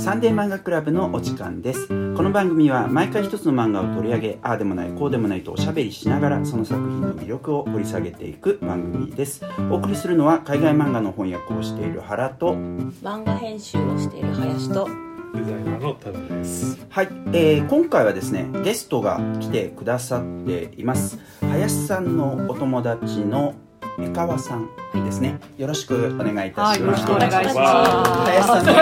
[0.00, 1.88] サンデー漫画クラブのお時間です。
[1.88, 9.44] この番組は毎回一つの漫画を取り上げああでもないこうでもないとおしゃべりしながらその作品の魅力を掘り下げていく番組です。
[9.70, 14.88] お送りするのは海外漫画の翻訳をしている原と漫画編集をしている林と
[15.34, 16.78] デザイナーのタダです。
[16.88, 21.18] はい、えー今回はですねゲストが来てくださっています。
[21.42, 23.54] 林さんのお友達の
[24.02, 24.68] 江川さん
[25.04, 25.38] ですね。
[25.58, 28.10] よろしくお願いいたはい、します、よろしくお願いします。
[28.30, 28.72] 林さんね、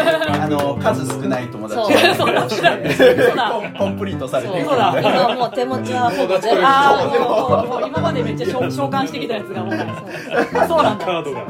[0.40, 1.92] あの数少ない友達。
[1.92, 5.00] がコンコンプリートされてそうだ。
[5.00, 6.62] 今もう手持ちはほぼゼロ。
[6.64, 9.74] ああ、もう今までめっちゃ召召喚してきたやつがもう。
[10.68, 11.04] そうなんだ。
[11.04, 11.46] カードが。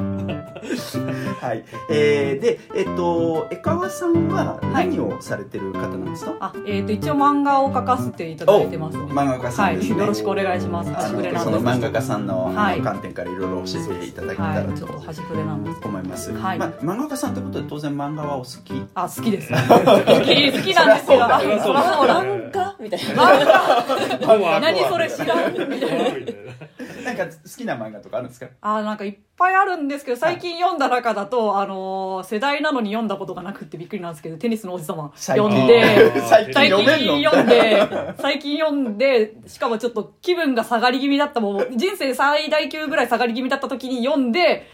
[1.41, 9.05] はい、えー、で、えっと、江川さんは何をされてる方なんですか、あ、えっ、と一応漫画を描かせていただいてますね。
[9.05, 9.95] 漫画家さんですね。
[9.95, 10.91] はい、よろしくお願いします。
[10.91, 11.65] あ端くれなんのそです。
[11.65, 12.81] の漫画家さんの,、はい。
[12.81, 15.81] 観点からいろいろ教えていただけたらはい、とちょっと端くれなんです。
[15.85, 16.59] 思います、はい。
[16.59, 18.83] まあ、漫画家さんってことで当然漫画はお好き？
[18.95, 19.49] あ、好きです。
[19.51, 21.25] 好き、好きなんですけど。
[21.25, 21.75] あそう。
[21.75, 25.53] 漫画みたいな何それ知らん。
[25.53, 25.87] みたいな。
[27.17, 28.49] なんか好きな漫画とかあるんですか？
[28.61, 44.67] あなんかいっぱいあるんですけど最近読んだ中だと、あのー世代なのに読んだことがなくってびっくりなんですけどテニスの王子様読んで 最近最読めんで最近読んでしかもちょっと気分が下がり気味だったもう人生最大級ぐらい下がり気味だった時に読んで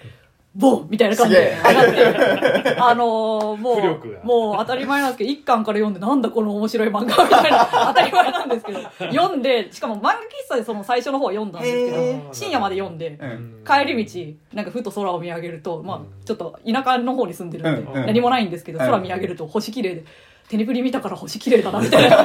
[0.55, 8.79] ボンみたいな感じで上がって、あのーもう、もう当たり前なんですけど、一巻から読んで、なんだこの面白い漫画みたいな、 当たり前なんですけど、
[9.11, 10.15] 読んで、しかも漫画喫
[10.49, 13.65] 茶でその最初の方は読んだんですけど、深夜まで読んで、うん。
[13.67, 18.85] 帰り道なんかふと空を見上げると、まあ、ちょっと田舎の方に住んでるんで、何もないんですけどうん。
[18.87, 20.05] 空見上げると星綺麗で
[20.49, 22.17] テニプリ見たから星綺麗だなみたいな。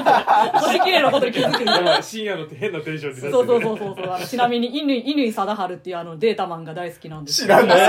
[0.60, 2.02] 星綺麗なことに気づくみたいな。
[2.04, 3.32] 深夜の変なテンションになってる。
[3.32, 3.96] そうそうそうそう。
[3.96, 7.82] そうあのちなみに乾乾貞治っていうあのデータマンが大好きなんです知らない。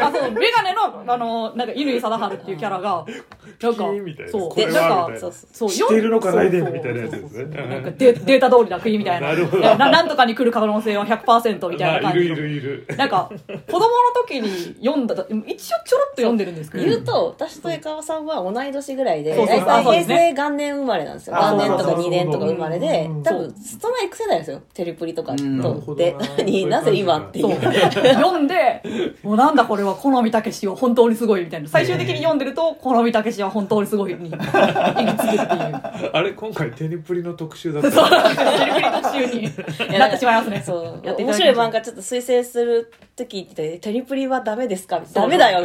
[0.00, 0.30] あそう。
[0.32, 4.32] メガネのあのなんか乾貞治っていうキャラがなんかピキーンみたいな。
[4.32, 4.48] そう。
[4.48, 5.08] これはな。
[5.08, 5.70] んかそうそう。
[5.70, 7.28] 知ってるのかないでそうそうみたいなやつですね。
[7.28, 7.44] そう
[7.84, 9.28] そデデータ通りだ国みたいな。
[9.28, 9.62] なるほど。
[9.62, 12.96] ななんとかに来る可能性は100%みたいなあい感じのるいるいる。
[12.96, 13.86] なんか子供の
[14.26, 16.84] 時に読んだ一応ちょろっと読んでるんですけど。
[16.84, 20.14] 言うと私と江川さんは同い年ぐらいでそうそうあそうですね。
[20.14, 21.36] 平成元年生まれなんですよ。
[21.36, 24.60] あ元年とかそうそうそう2年とか生まれでうん多分ストライク世代ですよ。
[24.72, 25.58] テレプリとかうん。
[25.58, 27.52] なるほどとでな何なぜ今っていそう。
[27.52, 28.82] う読んで
[29.22, 31.68] もうなんだこれは好みたけしは本当にすごいみたいな。
[31.68, 34.46] 最終的に読んでると好みたけしは本当にすごいに 行き着くっ
[35.26, 36.10] ていう。
[36.12, 37.90] あれ今回テニプリの特集だった。
[37.90, 40.62] そうなんかテレビ特集に なってしまいますね。
[40.64, 45.62] そうやってい面白い漫画ちょっと推薦する時言っててテニプリはダメですか ダメだよ。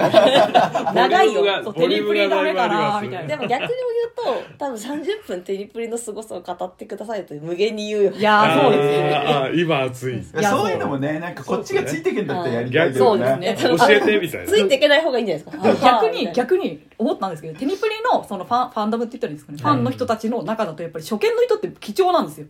[0.94, 1.44] 長いよ。
[1.64, 3.28] そうボリュームがテニプリダメかなみたいな。
[3.28, 3.68] でも逆に
[4.00, 8.12] 言うと多分30分テニプリの凄さを語ってくださいと無限に言うよ。
[8.12, 9.16] いやーそうですね。
[9.16, 10.16] あー今熱い。
[10.16, 10.72] いやそう。
[10.72, 13.58] いうのもねなんかこっちがついてけんだったらやりたいけどそうですね。
[13.78, 14.48] 教えてみたいな。
[14.48, 16.02] ついていけない方がいいんじゃないですか。
[16.02, 22.46] 逆に逆に思ったんですけどテニプリのそのファンファンダムって言ったらいいんですかね、ファンの人たちの中だとやっぱり初見の人って貴重なんですよ。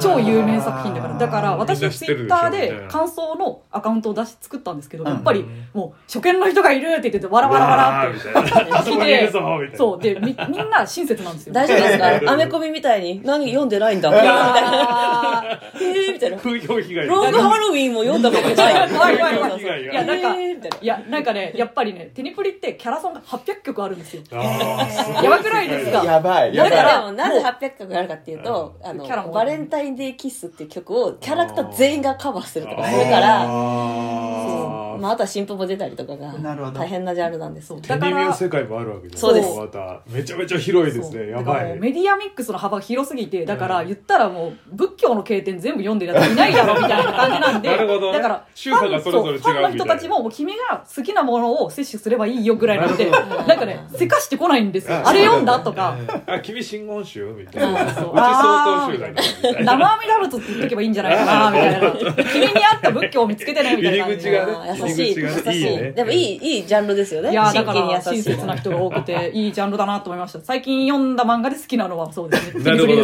[0.00, 1.18] 超有名作品だから。
[1.18, 5.10] だから私ツイッターで感想のアカウントを出し作ったんですけど、うん。
[5.10, 8.78] やっぱりもう初見の人がいるって言っててわらわらわらってみたいな。
[8.78, 8.82] あ
[9.76, 10.00] そう。
[10.00, 11.52] でみみんな親切なんですよ。
[11.52, 12.32] 大丈夫ですか？
[12.32, 14.10] アメコミみたいに何読んでないんだ。
[14.10, 16.38] いやえーみたいな。
[16.38, 18.54] 風評被害ローグハロウィンも読んだことない。
[18.54, 18.56] い
[19.86, 20.34] やなんか
[20.80, 24.22] いやなんかねやっぱりねテニプリってキャラソンが800曲あるんですよ。
[24.30, 24.38] や
[25.30, 26.04] ばくないですか？
[26.04, 26.54] やばい。
[26.54, 26.70] やばい。
[26.70, 33.46] だからなぜ800曲あるかっていうと、あのキャラもバレンタインデーキッスっていう曲をキャラクター全員がカバーするとかするから
[34.98, 36.78] まあ、あとは新譜も出たりとかがなるほど。
[36.80, 39.20] 大変なジャンルなんですそうテニミの世界もあるわけじゃん。
[39.20, 39.58] そうです。
[39.58, 41.30] まためちゃめちゃ広いですね。
[41.30, 47.76] やだからばいメディアミックスの幅が広すぎてだから言ったらもう仏教の経典全部読んでるやついないだろみたいな感じなんでね。
[48.12, 53.10] だから宗派がそれぞれ違うファンの人たちももう君が好きなものを摂取すればいいよぐらいなんで
[53.46, 55.00] なんかねせかしてこないんですよ。
[55.04, 55.96] あれ読んだとか。
[56.26, 57.84] あ君真言宗みたいな。
[57.84, 58.04] うちそう。
[58.04, 62.24] そう相当宗だなみたいな生阿弥陀仏って言っとけばいいんじゃないかなみたいな。
[62.32, 65.70] 君に合った仏教を見つけてねみたいな入り口がね優しい入り口が優しい。
[65.70, 65.92] いいね。
[65.92, 67.30] でもいいいいジャンルですよね。
[67.30, 70.40] いやーだ真から親切な人が多くて いいジャンルだなと思いました。
[70.40, 72.64] 最近読んだ漫画で好きなのはそうですね。
[72.64, 73.02] なるほど。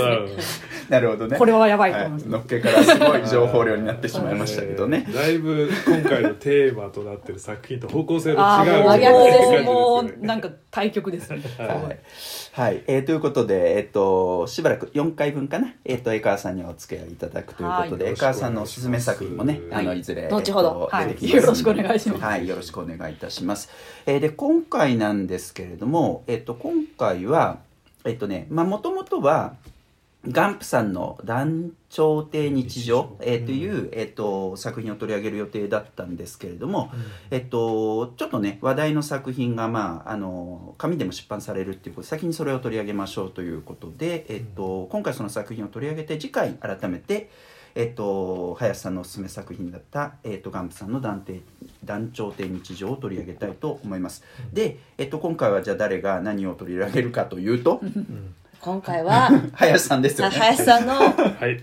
[0.91, 1.39] なるほどね。
[1.39, 5.05] これはやばいとはい思います、のっけからすごい情報量になってしまいましたけどね。
[5.09, 11.41] えーだいぶ今回のテーマとなってる作品と方向性のああもう違う真逆です感じよもねうなんか対局ですね。
[11.59, 12.83] はい、はい。
[12.87, 18.13] えーということで、えっとしばらく4回分かな、えっと江川さんにはお付き合いいただくということで、はい。
[18.15, 20.89] 江川さんのおすすめ作品もね、はいあのいずれ、後ほど。
[20.93, 22.23] 出てきますよろしくお願いします。
[22.23, 23.71] はい、よろしくお願いいたします。
[24.07, 27.59] えーで今回なんですけれども、えっと今回は
[28.05, 29.55] えっとね、まあもともとは
[30.29, 33.89] ガンプさんの「団長亭日常」えーという、うん。
[33.93, 36.91] えー、と作品を取り上げる予定だったんですけれども、
[37.31, 47.31] えっと、ちょっとね話題の作品が、まあ、あの紙でも出版されるっていうことで先にそれを取り上げましょうということで、えっと、今回その作品を取り上げて次回改めて、
[47.75, 51.43] えっと、林さんのおすすめ作品だった、えっと、ガンプさんの団体
[51.85, 54.25] 団長亭日常を取り上げたいと思います。
[54.53, 57.81] で、えっと、今回はじゃあ誰が何を取り上げるかというと
[58.61, 60.37] 今回は 林さんですよね。
[60.37, 61.13] 林さんのはい。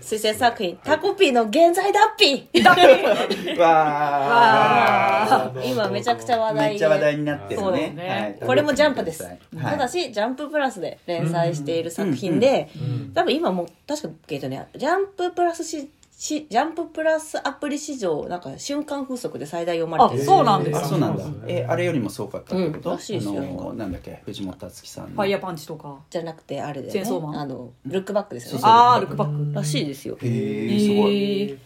[0.00, 2.48] 推薦作品「タコピーの現在脱皮」
[3.58, 5.70] わー。
[5.70, 8.08] 今めちゃくちゃ話題でめっちゃ話題になってるそうでねすね。
[8.08, 8.46] はい。
[8.48, 9.38] これもジャンプです、はい。
[9.62, 15.88] ただしジャンププラスで連載している作品で、うん多分今もう確かえっとねジャンププラスし
[16.20, 20.22] しジャンププラスアプリ史上なんか瞬間風速で最大読まれてる。
[20.22, 20.80] あそうなんです。
[20.80, 21.24] あそうなんだ。
[21.46, 23.40] えあれよりもすごかったってこと、うんらしいですよ。
[23.40, 25.10] あのなんだっけ藤本達樹さんの。
[25.10, 26.00] ファイヤーパンチとか。
[26.10, 27.40] じゃなくてあれで、ね、チェーンソーマン。
[27.40, 28.62] あのルックバックですよね。
[28.64, 29.54] ああルックバック。
[29.54, 30.18] らしいですよ。
[30.20, 31.58] へえすごい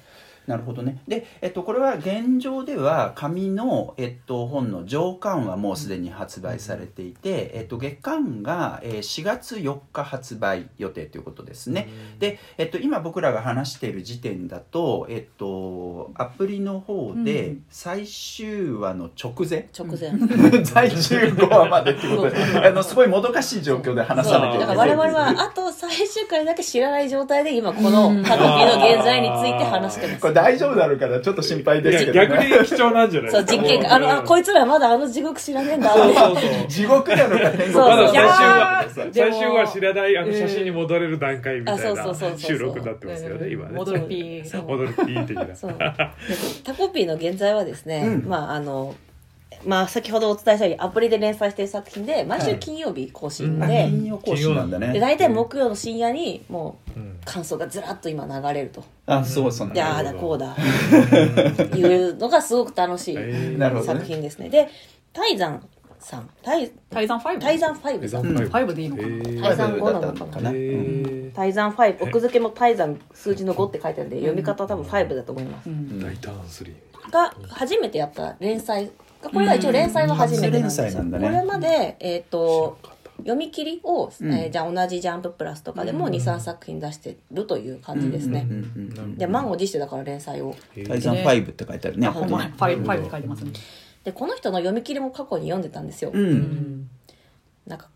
[0.46, 1.02] なるほどね。
[1.06, 17.64] で、えっと、これは現状では紙の、えっと、本の上巻はもうすでに発売されていて、えっと、月巻がえー4月4日発売予定ということですね、で、えっと、今僕らが話している時点だと、えっと、アプリの方でうん。
[17.68, 20.12] 最終話の直前、直前。
[20.64, 22.36] 最終5話までってことで。
[22.36, 35.98] あのすごいもどかしい状況で話さなきゃいけないだから我々はあと最終回だけ知らない状態で今このタコピーの現在について話してます大丈夫だろうからちょっと心配いですけど、や逆に貴重なんじゃないそう実験あのあこいつらまだあの地獄知らねえんだって。
[36.00, 37.50] そうそうそう地獄なのか。
[37.50, 37.88] 天国そう。
[37.88, 42.30] まだ最終話最終話知らないあの写真に戻れる段階みたいあそうそうそうそう。
[42.30, 43.72] な収録になってますよね今ね。
[43.72, 44.62] 戻るピー。
[44.62, 45.70] 戻るピー的なそう。
[45.72, 45.76] で
[46.64, 48.28] タコピーの現在はですね、うん。
[48.28, 48.94] まああの
[49.64, 57.12] まあ先ほどお伝えしたようにアプリで連載している作品で毎週金曜日更新あで,、金曜講師なんだでね大体木曜の深夜にもううん。
[57.24, 58.84] 感想がずらっと今流れると。
[59.06, 59.82] あそうそうなんだ。
[59.82, 60.56] でああだこうだ。
[61.76, 63.16] いうのがすごく楽しい
[63.84, 64.48] 作品ですね。
[64.48, 64.68] で
[65.12, 65.62] 泰山
[66.00, 66.28] さん。
[66.42, 69.08] 泰泰山5泰山5さんうん5でいいのかな、
[69.48, 70.50] 泰山5なのかな。
[71.34, 75.70] 泰山5奥付けも泰山数字の5って書いてあるんで読み方は多分5だと思います。
[75.70, 76.00] うん。
[76.00, 76.74] 大胆スリ
[77.10, 78.92] が初めてやった連載が
[79.30, 81.26] これが一応連載は初めてなんですよ、初連載なんだね。
[81.26, 82.78] これまで、えっと
[83.18, 84.32] 読み切りを、うん。
[84.34, 86.12] えーじゃあ同じジャンププラスとかでもうん。
[86.12, 90.54] 23作品出してるという感じですね、うんうんうんで満を持してだから連載を。
[90.74, 92.06] 泰山5って書いてあるね。
[92.06, 93.52] あほんまファイブって書いてますね。
[94.04, 96.34] でこの人の読み切りも過去に読んでたんですよ、ううん。
[96.34, 96.90] ん
[97.66, 97.88] なんか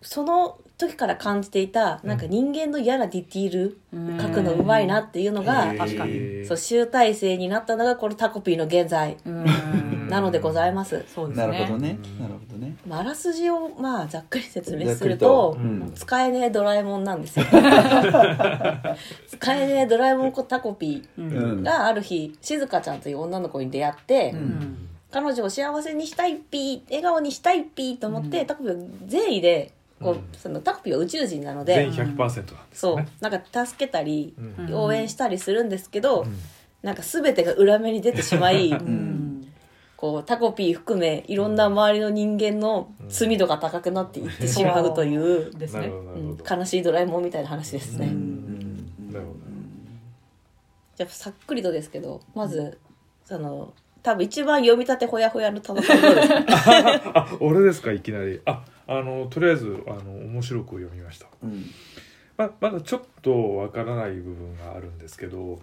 [0.00, 6.44] その時から感じていたなんか人間の嫌なディティール書くのうまいなっていうのが、確かに。
[6.44, 9.16] そう集大成になったのがこのタコピーの現在。
[9.24, 9.44] うん
[10.12, 11.98] なのでございます、そうですなるねほどね。
[12.20, 12.76] なるほどね。
[12.86, 15.58] まああらすじをまあざっくり説明するとと。
[15.58, 15.92] うん。
[15.94, 17.46] 使えねえドラえもんなんですよ。
[19.28, 21.28] 使えねえドラえもん子タコピううん。
[21.30, 24.88] んーがある日静香ちゃんという女の子に出会って、うん。
[25.10, 30.24] 彼女を幸せにしたいピー笑顔にしたいピーと思って、タコピーは善意でこう、うん。
[30.36, 32.42] そのタコピーは宇宙人なの全で、員100%なんで
[32.74, 33.04] すそう。
[33.20, 34.74] なんか助けたり、うん。
[34.74, 36.38] 応援したりするんですけど、うん。
[36.82, 39.11] なんか全てが裏目に出てしまい、うん
[40.02, 45.92] こうタコピー含めいろんな周りの人間の罪度が高くなっていってしまうという、ですね。
[46.50, 48.12] 悲しいドラえもんみたいな話ですね、
[50.96, 52.80] じゃあさっくりとですけどまず
[53.24, 56.46] その多分一番読み立てほやほやの田中さん。
[57.16, 61.64] あ俺ですかいきなりああのとりあえずあの面白く読みましたうん。
[62.36, 64.98] ままだちょっとわからない部分があるん。
[64.98, 65.60] ですけど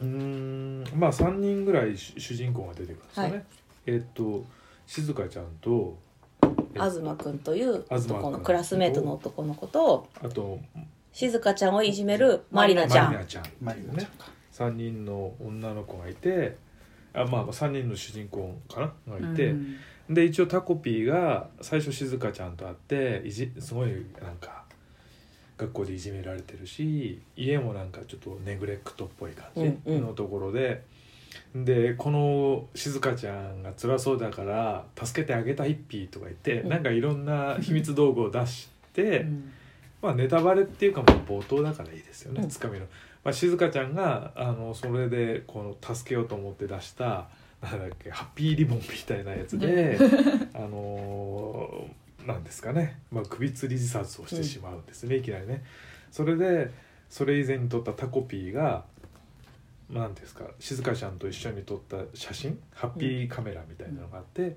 [0.00, 3.44] うーんまあ3人ぐらい主主人公が出てくるんですよね、はい。
[3.86, 4.44] えっと
[4.86, 5.98] 静香ちゃんと
[6.42, 10.58] え東くんという男のクラスメートの男の子とあと
[11.12, 13.12] 静香ちゃんをいじめるまりなちゃん。
[13.12, 13.44] マリナちゃん。
[13.60, 14.26] マリナちゃんか。
[14.52, 16.56] 3人の女の子がいて
[17.12, 19.18] あまあ3人の主人公かな？
[19.18, 19.76] がいて、うん。
[20.10, 24.63] で一応タコピーが最初静香ちゃんと会っていじすごいなんか
[25.56, 29.80] 学校でいじめられてるし家もなんかちょっとネグレクトっぽい感うんうん。
[29.86, 30.82] じのところで、
[31.54, 36.68] でこの静香ちゃんが辛そうだから助けてあげたいっぴーとか言って、うん。
[36.68, 39.52] なんかいろんな秘密道具を出して、うん。
[40.02, 42.48] まあネタバレっていうかもう冒頭だからいいですよね、うん。
[42.48, 42.86] つかみの、
[43.22, 47.28] まあ、静香ちゃんがあのそれでこの助けようと思って出した
[47.62, 49.96] なんだっけハッピーリボンみたいなやつで
[50.52, 55.64] あのーなんですかね、まあ、首吊り自殺をしてしまうんですね、いきなりね。
[56.10, 56.70] それで
[57.08, 58.84] それ以前に撮ったタコピーが
[59.88, 64.56] まあなんていうんですか静香ちゃんと一緒に撮った写真ハッピーカメラみたいなのがあって、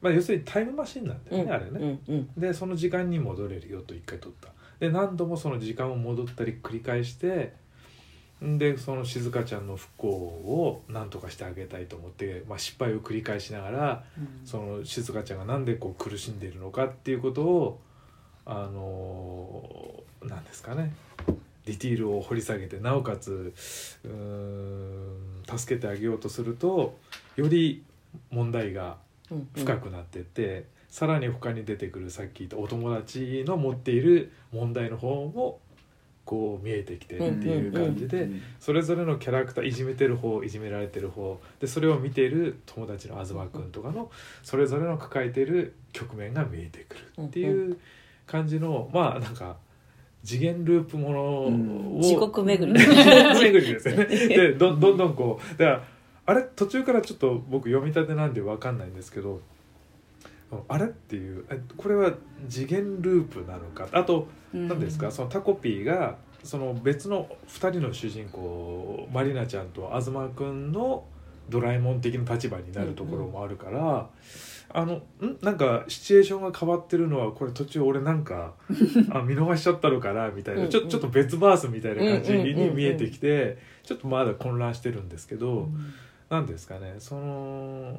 [0.00, 2.30] まあ、要するにタイムマシンなんだよね、あれね、うんうん。
[2.36, 4.48] でその時間に戻れるよと一回撮った。
[4.78, 7.54] で何度もその時間を戻ったり繰り返して
[8.40, 14.04] でその静香ちゃんの不幸を何とかしてあげたいと思って、まあ、失敗を繰り返しながら
[14.44, 17.80] その静香ちゃんがなんでこう苦しんでいるのかっていうことを
[18.46, 20.94] あのなんですかね。
[21.64, 23.52] ディティールを掘り下げてなおかつ
[24.02, 26.96] うーん助けてあげようとすると
[27.36, 27.82] より
[28.30, 28.96] 問題が
[29.30, 29.48] うん。
[29.54, 35.60] 深くなってって、さらに他に出てくるさっき言ったお友達の持っている問題の方も
[36.28, 38.28] こう見えてきてっていう感じで、
[38.60, 44.10] それぞれのキャラクターいじめてる方いじめられてる方でそれを見ている友達の東君とかの
[44.42, 47.78] それぞれの抱えている局面が見えてくるっていう
[48.26, 49.56] 感じのまあなんか
[50.22, 51.20] 次元ループもの
[51.96, 52.78] を、地獄巡り。
[52.78, 54.04] 巡りですよね。
[54.28, 55.84] でどどんどんこうだから
[56.26, 59.40] あれ途中からちょっと僕読み立てなんで分かんないんですけど
[60.68, 60.86] あれ？
[60.86, 61.44] っていう。
[61.50, 62.12] えこれは
[62.48, 63.88] 次元ループなのか？
[63.92, 65.10] あと何ですか？
[65.10, 71.04] そのタコピーがその別の2人の主人公マリナちゃんと東くんの
[71.48, 74.08] ドラえもん的な立場になるところもあるから、
[74.70, 75.02] あのん？
[75.42, 78.54] なんかシチュエーションが変わってるのはこれ途中俺なんか
[79.12, 80.30] あ見逃しちゃったのかな？
[80.30, 80.60] みたいな。
[80.60, 80.70] うんうん。
[80.70, 82.68] ちょちょっと別バースみたいな感じうんうんうんうん。
[82.70, 85.68] に見えてきてちょっとまだ混乱してるんですけど。
[86.30, 86.96] なんですかね？
[86.98, 87.94] その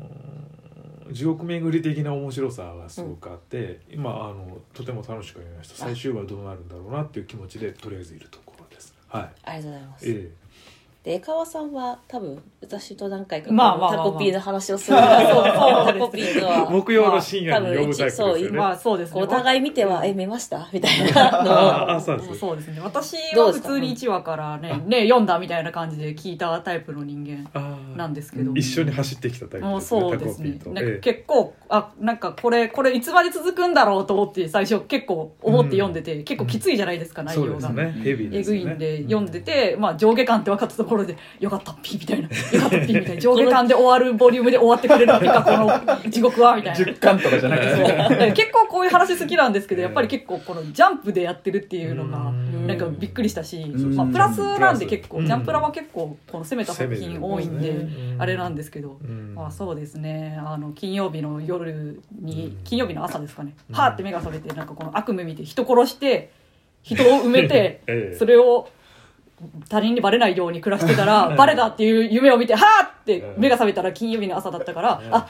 [1.11, 5.75] 地獄巡り的な面白さがすごくあって、今あのとても楽しく読みました。
[5.75, 8.93] 最終話どうなるんだろうなっていう気持ちでとりあえずいるところです。
[9.07, 9.29] はい。
[9.43, 10.09] ありがとうございます。
[10.09, 10.31] え
[11.03, 14.97] で江川さんは多分私と何回かタコピーの話をする。
[14.99, 16.67] タコピーとえは。
[16.69, 19.21] 木曜の深夜に呼ぶタイプです多分一よね、まあそうですね。
[19.21, 21.53] お互い見ては「え見ました?」みたいなのを。
[21.53, 22.35] ああそうですね。
[22.35, 22.81] そうですね。
[22.83, 27.49] 私は普通に1話からねね読んだみたいな感じで聞いたタイプの人間
[27.99, 28.53] なんですけど。
[28.55, 30.99] 一緒に走ってきたタイプもうですねそうですね。
[31.01, 37.59] 結構あなんかこれこれいつまで続くんだろうと思って最初結構思って読んでて、結構きついじゃないですか、内そう容が。
[37.59, 38.01] ですね。
[38.03, 43.21] ヘビーえぐいんで読んでて、まあ、上下巻って分かったところで「よかったピー」みたいな「よかったピー」みたいな。
[43.21, 46.79] 上下巻で終わるボリュームで終わってくれるピカ この地獄はみたいな。
[46.79, 47.57] 10巻とかじゃな
[48.31, 52.67] 結構こういう話好きなんですけどやっぱり結構このジャンプでやってるっていうのがうん。
[52.69, 59.33] なんかびっくりしたし、んまあ、プラスなんで結構うんジャンプラは結構この攻めた作品多いんであれなんですけど、うん。
[59.35, 60.39] まあそうですね。
[60.43, 62.63] あの金曜日の夜にうん。
[62.63, 63.53] 金曜日の朝ですかね。
[63.69, 63.75] うん。
[63.75, 66.31] パーって目が覚めてなんかこの悪夢見て人殺して
[66.81, 68.15] 人を埋めて ええ。
[68.15, 68.67] それを
[69.69, 75.15] 他人にバレないように暮らしてたらバレたっていう夢を見てはーって目が覚めたら金曜日の朝だったからうん。
[75.15, 75.27] あ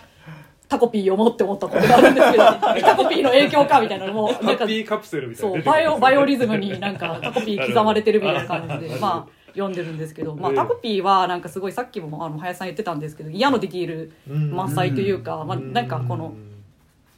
[0.67, 16.33] タコピー読もうって思ったことがあるんですけど タコピーの影響かみたいなのもハなんかッピーカプセルみたいなそうバイオバイオリズムになんかタコピー刻まれてるみたいな感じで まあ読んでるんですけど、まあ、ええタコピーはなんかすごいさっきもあの林さん言ってたんですけど嫌のできる満載というか、まあ、なんかこの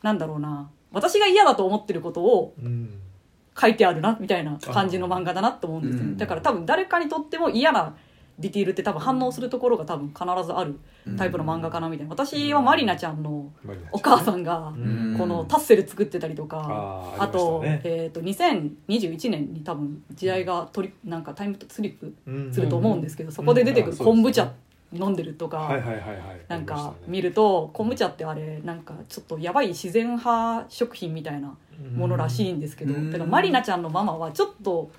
[0.02, 3.02] なんだろうな私が嫌だと思ってることをうん。
[3.60, 6.12] 書いてあるなみたいな感じの漫画だなと思うんですよね。
[6.12, 6.18] うん。
[6.18, 7.96] だから多分誰かにとっても嫌な
[8.42, 10.80] ディティールって多分反応するところが多分必ずある
[11.18, 12.12] タイプの漫画かなみたいな。
[12.12, 13.52] 私はマリナちゃんの
[13.92, 22.54] お母さんがうんこのタッセル作ってたりとかあと,、えー、と2021年に多分時代がトリなんかタイムスリップうん。
[22.54, 24.52] すると思うんですけど、そこで出てくる昆布茶
[24.94, 25.74] 飲んでるとか、
[26.48, 31.56] なんか見ると昆布茶ってあれなんかちょっとやばい自然派食品みたいな
[31.96, 33.12] ものらしいんですけど、うん。
[33.12, 34.92] だからマリナちゃんのママはちょっと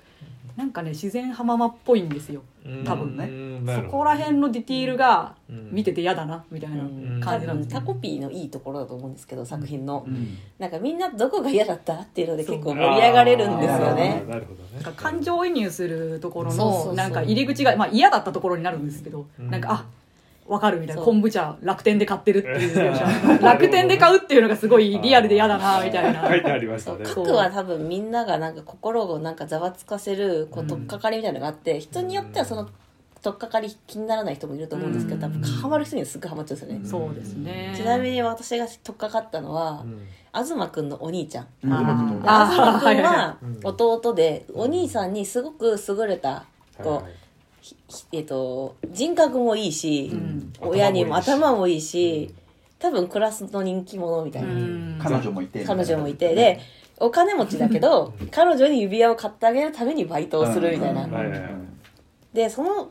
[0.55, 2.43] なんかね自然派ママっぽいんですよ。
[2.85, 3.27] 多分ね。
[3.27, 3.75] ね。
[3.75, 5.69] そこら辺のディティールがうん。
[5.71, 6.83] 見てて嫌だなみたいな。
[6.83, 7.19] うん。
[7.21, 10.05] 感じなんですタコピーのいいところだと思うんですけど作品の。
[10.07, 10.37] うん。
[10.59, 11.95] なんかみんなどこが嫌だった？
[11.95, 14.23] っていうので結構盛り上がれるんですよね。
[14.25, 14.29] あー。
[14.29, 14.69] なるほどね。
[14.75, 19.49] なんか感情移入するところのなんか入り口が、まあ、嫌だったところになるんですけど、うん。
[19.49, 19.85] なんかあ
[20.47, 21.01] わかるみたいな。
[21.01, 23.37] 昆布茶楽天で買ってるっていう描写。
[23.41, 26.27] 楽天で買うっていうのがすごいリアルで嫌だなみたいな。
[26.27, 27.05] 書いてありましたね。
[27.05, 32.67] 核は多分みんながなんか心をなんかざわつかせるこううん取っかかりみたいなのがあって人によってはその
[33.21, 36.85] 取っかかり気にならない人もいると思うんですけど多分ハマる人にはすぐハマっちゃうんですよね。
[36.85, 37.73] そうですね。
[37.75, 40.01] ちなみに私が取っかかったのはうん。
[40.45, 41.47] 東くんのお兄ちゃん。
[41.63, 41.73] うん。
[41.73, 43.59] あー東くんはうん。
[43.63, 46.43] 弟でお兄さんにすごく優れた
[46.83, 47.11] こうはいはい。
[47.13, 47.22] ひひ
[48.11, 50.53] えっと人格もいいしうん。
[50.59, 52.33] 親にも頭頭もいいし
[52.79, 54.49] 多分クラスの人気者みたいな。
[54.49, 54.99] うん。
[55.01, 56.35] 彼女もいて彼女もいて。
[56.35, 56.59] で
[56.97, 61.07] お金持ちだけど彼女に指輪を買ってあげるためにバイトをするみたいな。
[62.33, 62.89] でその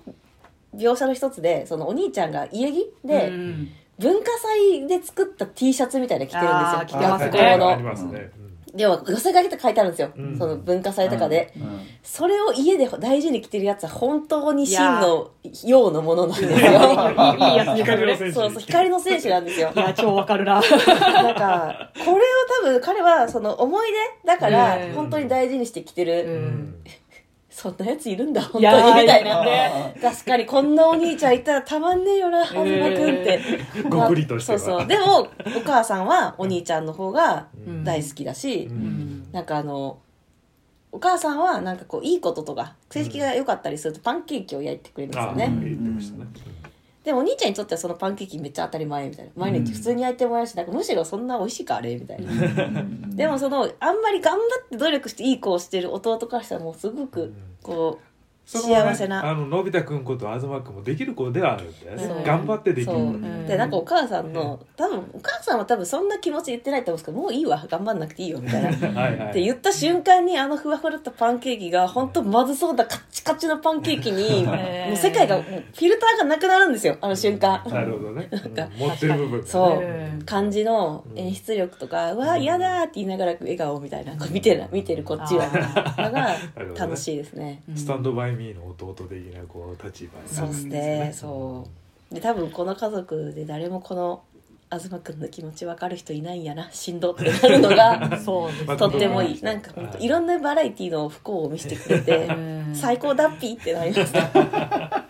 [0.74, 3.68] 描写の一つでそのお兄ちゃんが家着うでん。
[3.98, 6.98] 文化祭で作った T シャツみたいなの着てるんですよ。
[6.98, 7.30] 着てますね。
[7.30, 8.41] 学校の
[8.74, 10.38] ありますね要は寄せ書きと書いてあるんですよ、うん。
[10.38, 11.80] その文化祭とかで、うん。
[12.02, 15.30] それを家で大事に着てるやつは本当に真の
[15.64, 16.58] 陽のものなんですよ。
[16.58, 17.68] いいやつ。
[17.68, 19.72] に光の選手そうそう光の選手なんですよ。
[19.74, 20.54] いや超わかるな。
[20.54, 22.18] なんかこれを
[22.64, 23.88] 多分彼はその思い
[24.24, 24.92] 出だからうん。
[24.92, 26.74] 本当に大事にしてきてる、うん
[27.52, 29.02] そんなやついるんだ本当に。
[29.02, 33.40] みたいなね確かにこんなお兄ちゃんいたらたまんねえよな東君って、
[33.88, 34.58] ごくりとしては。
[34.58, 34.86] そうそう。
[34.88, 37.84] でもお母さんはお兄ちゃんの方がうん。
[37.84, 39.28] 大好きだし、うん。
[39.32, 39.98] なんかあの
[40.92, 46.51] お母さんはなんかこういいこととか成績が良かったりするとパンケーキを焼いてくれるんですよね、あ言ってましたね
[47.04, 49.32] でもお兄ちゃんにとってはそのパンケーキめっちゃ当たり前みたいな。
[49.36, 52.32] 毎日普通に焼いてもらうしなんかむしろそんな美味しいかあれみたいな。
[53.08, 58.11] でもそのあんまり頑張って努力していい子をしてる弟からしたらもうすごくこう
[58.44, 59.24] そこはね幸せな。
[59.24, 62.24] あののび太くんこと東くんもできる子ではあるんだよね。
[62.24, 62.92] 頑張ってできる。
[62.92, 63.46] そう、ん。
[63.46, 68.70] でなんかお母さんの多分お母さんは多分そんな気持ち言ってないと思うんですけどもういいわ頑張んなくていいよみたいな。
[68.70, 69.32] っ はいはい。
[69.32, 77.62] て言った瞬間にあのふわふわだったパンケーキが本当まずそうだカッチカチのパンケーキに もう世界がフィルターがなくなるんですよあの瞬間。
[77.66, 78.28] なるほどね。
[78.30, 79.46] かうん持ってる部分。
[79.46, 79.84] そう。
[79.84, 80.22] うん。
[80.24, 85.46] 感じの演出力とか「うわ嫌だ」って言いながら笑顔みたいなこう見てる見てるこっちは。
[85.98, 86.36] のが
[86.76, 87.62] 楽しいですね。
[87.74, 91.66] スタンドバイミーの弟的なこう立場になるそうですねそ
[92.10, 92.14] う。
[92.14, 94.22] で多分この家族で誰もこの
[94.70, 98.76] 東くんの気持ち分かる人いないんやなしんどってなるのがそうですね。
[98.76, 99.42] とってもいい。
[99.42, 102.32] なんか本当いろんなバラエティの不幸を見せてくれてう
[102.70, 102.74] ん。
[102.74, 105.01] 最高だっぴーってなりました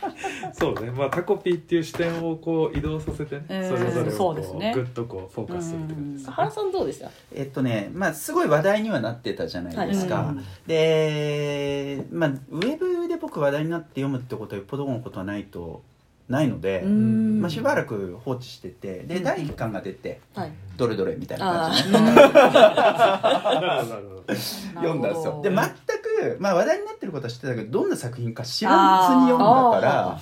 [0.62, 0.90] そうね。
[0.90, 3.44] まあタコピーっていう視点をこう移動させてね。
[3.50, 3.68] うん。
[3.78, 4.72] それぞれをこそうですね。
[4.76, 7.10] うグッとこうフォーカスするって感じです原さんどうでした？
[7.34, 10.68] えっとねまあすごい話題にはなってたじゃないですか、はい。
[10.68, 15.82] でまあウェブで僕話題になって読むってことはよっぽどのことはないと
[16.28, 17.40] ないので、うん。
[17.40, 19.24] まあ、しばらく放置しててでうん。
[19.24, 20.52] 第1巻が出てはい。
[20.76, 21.98] どれどれみたいなあ感じで
[24.74, 25.40] 読んだんですよ。
[25.42, 25.72] でま全
[26.34, 30.20] く、まあ、話題になってることは知ってたけどどんな作品か知らずに読んだから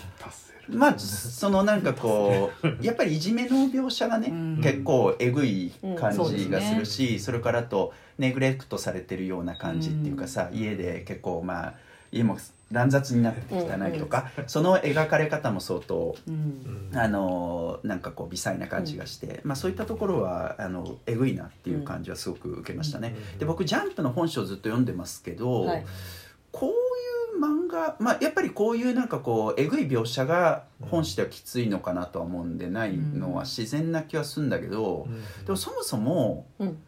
[0.68, 4.60] まあそのなんかこうやっぱりいじめの描写がね、うん。
[4.62, 11.74] 結構えぐい感じがするし、それからあとネグレクトされてるような感じっていうかさ、家で結構まあ
[12.12, 12.38] 家も
[12.70, 16.34] 乱雑になって汚いとか、その描かれ方も相当うん。
[16.34, 23.14] うんあのなんかこう微細な感じがして、まあ、そういったところはあのえぐいなっていう感じはすごく受けましたね。
[23.32, 23.38] うん。
[23.38, 25.86] で僕ジャンプの本書をずっと読んでますけど、はい。
[26.52, 26.72] こうい
[27.38, 35.44] う漫画、まあ、やっぱりこういうなんかこうえぐい描写が本誌ではきついのかなとは思うんでないのは自然な気はするんだけど、うん。
[35.44, 36.78] でもそもそもうん。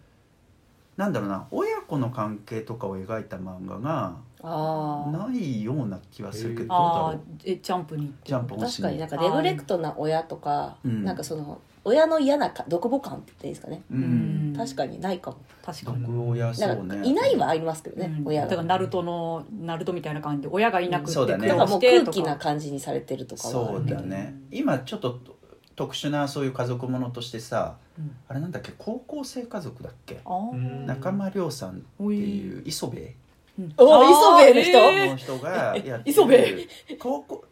[0.97, 11.05] なんだろうな親子の関係とかを描いた漫画がないような気はするけどどうだああろうえジャンプにジャンプ確かになんかネグレクトな親とか、うん。
[11.05, 14.53] なんかその親の嫌なか独母感って言っていいですかね、ううん。
[14.53, 15.39] ん確かにないかも。
[15.65, 16.03] 確かに。
[16.05, 18.29] 毒親そなんうねかいないはありますけどね、うん。
[18.29, 21.49] 親がだからナルトのナルトみたいな感じで親がいなくてそうだね。
[21.49, 24.35] なんかもう空気な感じにされてるとかはあそうるけどだね。
[24.51, 25.21] 今ちょっと
[25.75, 28.11] 特殊なそういう家族ものとしてさうん。
[28.29, 28.73] あれなんだっけ？
[28.79, 30.21] 高校生家族だっけ？
[30.25, 30.51] あー。
[30.53, 33.05] うん中間亮さんっていう磯部うん
[33.77, 34.93] お磯部の人？
[35.09, 37.45] の人がやって磯部る 高校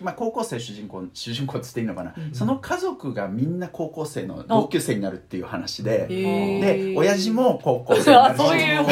[0.00, 2.34] まあ、高校生主人公主人公っつっていいのかな、うん。
[2.34, 8.84] その家族がみんな高校生の同級生になるっていう話でで親父も高校生になるしあそういう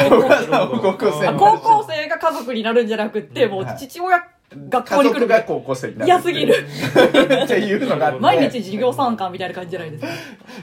[0.79, 4.23] 高校生高校生が家族になるんじゃなくってもうはい父親
[4.69, 6.53] 学校家に来る族が高校生になる嫌すぎる。
[6.65, 10.05] っていうのが毎日授業参観みたいな感じじゃないです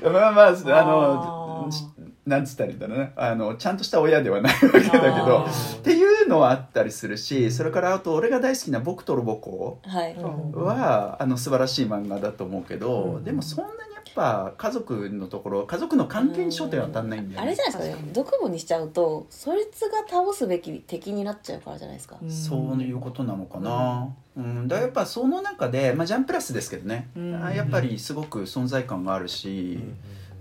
[0.03, 0.11] か。
[0.11, 1.85] まあまああのし
[2.29, 5.39] なんつったらいいんだろうねあのちゃんとした親ではないわけだけど。
[5.41, 9.81] あっていうのはあったりするしそれからあと俺が大好きな「僕とロボコ。
[9.83, 13.25] はい、うん」はあの素晴らしい漫画だと思うけど、うん。
[13.25, 17.47] でもそんなにやっぱ家族のところ家族の関係に焦点は当たんないんだよね。
[17.47, 18.11] あれじゃないですかね。
[18.13, 18.59] 毒母に。
[18.59, 22.31] しちゃうとそいつが倒すべき敵になっちゃうからじゃないですか、うん。
[22.31, 24.69] そういうことなのかな、うん。
[24.69, 27.45] だからやっぱその中で、まあ、ジャンプラスですけどね、うん。
[27.45, 29.79] あやっぱりすごく存在感があるし、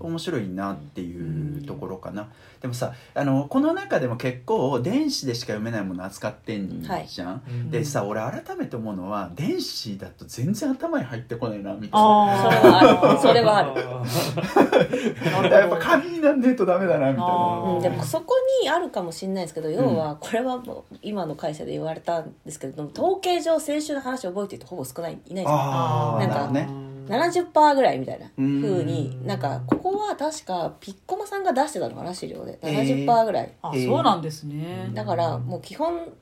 [0.00, 2.28] 面白いなっていうところかな、
[2.60, 13.18] でもさあのこの中でも結構電子でしか読めないもの扱ってんじゃん、うんでさ俺改めて思うのは電子だと全然頭に入ってこないなみたいな。
[13.20, 13.80] それはある。
[15.50, 17.76] やっぱ紙になんねえとダメだなみたいあなー。
[17.76, 28.30] うん、でもそこにあるかもしれないですけど要はこれはもう今の会社で言われたんですけれども統計上先週の話を覚えてる人ほぼ少ないいないんですよああなんかなるほどね70%ぐらいみたいな。
[28.38, 28.62] うん。
[28.62, 29.26] 風に。
[29.26, 32.58] なんかここは確かピッコマさんが出してたのかな資料で。
[32.62, 33.06] えー。
[33.06, 34.90] 70%ぐらい、あそうなんですね。
[34.94, 36.12] だからもう基本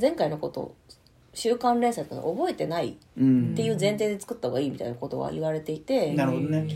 [0.00, 0.74] 前回のこと
[1.34, 6.66] 週刊連載とか覚えてないうんっていう前提で作った方がいいみたいなことは言われていて、なるほどね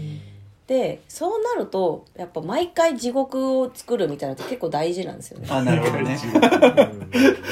[0.71, 5.49] でそうなるとやっぱ毎回地獄を作るみたいなのって結構大事なんですよね。
[5.51, 6.17] あなるほどね。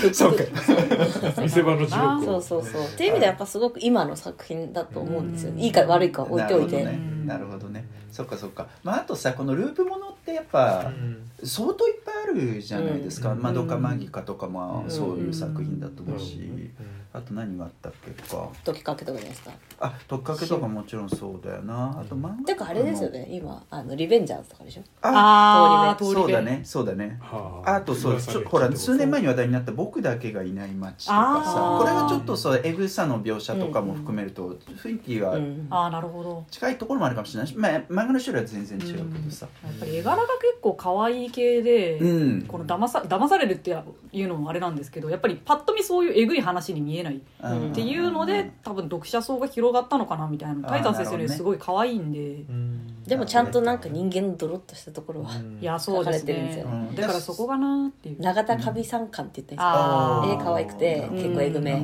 [0.02, 0.44] うんそうか。
[1.42, 2.24] 見せ場の地獄。
[2.24, 2.82] そうそうそう。
[2.84, 7.24] っていう意味ではやっぱすごく今の作品だと思うんですよいいか悪いか置いておいて、なるほどね。
[7.26, 8.68] なるほどねそっかそっか。
[8.82, 11.30] まああとさこのループものってやっぱうん。
[11.44, 13.42] 相当いっぱいあるじゃないですか「うん。
[13.42, 14.86] まどかマギカ」とかまうん。
[14.86, 16.36] あそういう作品だと思うし。
[16.36, 16.70] うん。
[17.10, 18.48] あと何があったっけか。
[18.64, 19.52] 時かけとかじゃないですか？
[19.80, 21.96] あ「とっかけ」とかもちろんそうだよな。
[21.98, 22.44] あと漫画。
[22.44, 23.26] てかあれですよね。
[23.30, 24.82] 今あのリベンジャーズとかでしょ？
[25.02, 26.60] ああーそうだね。
[26.64, 27.18] そうだね。
[27.22, 27.80] はあ。
[27.80, 35.66] とそうほら数年前に話題になった「僕だけがいない街」とかさこれはちょっとそうエグさの描写とかも含めると雰囲気はうん。
[35.70, 36.44] ああなるほど。
[36.50, 42.42] 近いところもあるかもしれないし、まあ、漫画の種類は全然違うけどさ、やっぱり絵柄が結構可愛い系で、うん。
[42.42, 43.76] この騙さ騙されるって
[44.12, 51.24] いうのもあれなんですけどやっぱりパッと見そういうえぐい話に見えないうんっていうので多分読者層が広がったのかなみたいなタイタン先生なるほどね。
[51.24, 53.04] ねすごい可愛いんで、うん。
[53.04, 55.58] でもちゃんとなんか人間のドロッとしたところはうん。
[55.60, 56.68] いやそうです書かれてるんですねよ。
[56.68, 56.94] うん。
[56.94, 58.20] だからそこがなーっていう。
[58.20, 60.40] 永田かびさん感って言ったんですかあー。
[60.40, 61.82] 絵可愛くて結構えぐめ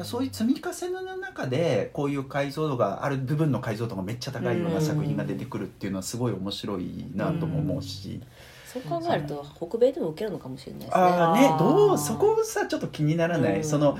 [0.00, 8.20] だそういう積み重ねの中でこういう解像度がある部分の解像度がめっちゃ高いような作品が出てくるっていうのはすごい面白いなとも思うし、
[8.64, 10.94] そう考えると北米でも受けるのかもしれないですね。
[10.94, 13.64] ああねどうそこさちょっと気にならない、うん。
[13.64, 13.98] その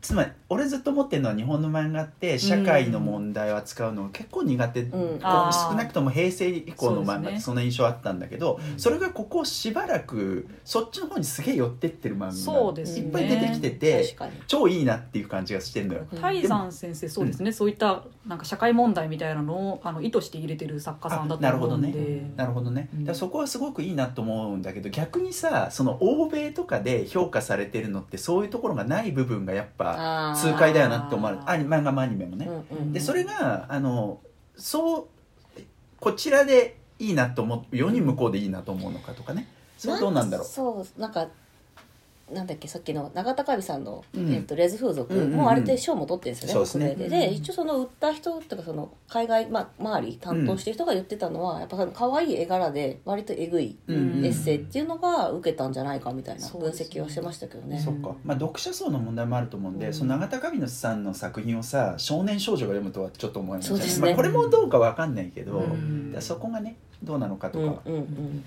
[0.00, 5.18] つまり俺ずっと思ってるのは日本の漫画って社会の問題を扱うのが結構苦手、うん。
[5.20, 8.78] 少なくとも平成以降の漫画ってそんな印象あったんだけどうん。
[8.78, 13.06] それがここしばらくそっちの方にすげえ寄ってってる漫画そうですね。
[13.06, 14.32] いっぱい出てきてて確かに。
[14.46, 16.06] 超いいなっていう感じがしてんのよ。
[16.20, 22.88] タイザン先生そうですね、そういったなんか社会問題みたいなのをあの意図して入れてる作家さんだと思うんで、あなるほどね。
[23.14, 31.42] そこはすごくいいなと思うんだけど逆にさその欧米とかで評価されてるのってそういうところがない部分がやっぱ痛快だよなって思われる。
[31.46, 31.54] あー。
[31.54, 34.20] あ漫画もアニメもね、うんうんでそれがあの
[34.56, 35.08] そ
[35.56, 35.60] う
[36.00, 39.48] こちらでいいなと思うように向こうでいいなと思うのかとかね。
[39.78, 40.46] それはどうなんだろう。
[40.46, 41.28] そうなんか
[42.32, 44.32] なんだっけさっきの永田かびさんの、うん。
[44.32, 45.36] えっとレズ風俗うんうんうん。
[45.36, 47.32] もうあれで賞も取ってるんですよね、でで。
[47.32, 57.78] 一応その売った人とかその海外、まあ、周り担当してる人が言ってたのは、やっぱその可愛い絵柄で割とえぐいエうんッセイっていうのが受けたんじゃないかみたいな分析をしてましたけどね。
[57.78, 59.92] そっか、まあ、読者層の問題もあると思うんで、うん。
[59.92, 64.08] その永田上野さんの作品をさ少年少女が読むとはちょっと思いそうですね。
[64.08, 65.64] まあ、これもどうかわかんないけど、
[66.20, 68.44] そこがねどうなのかとか、うんうんうん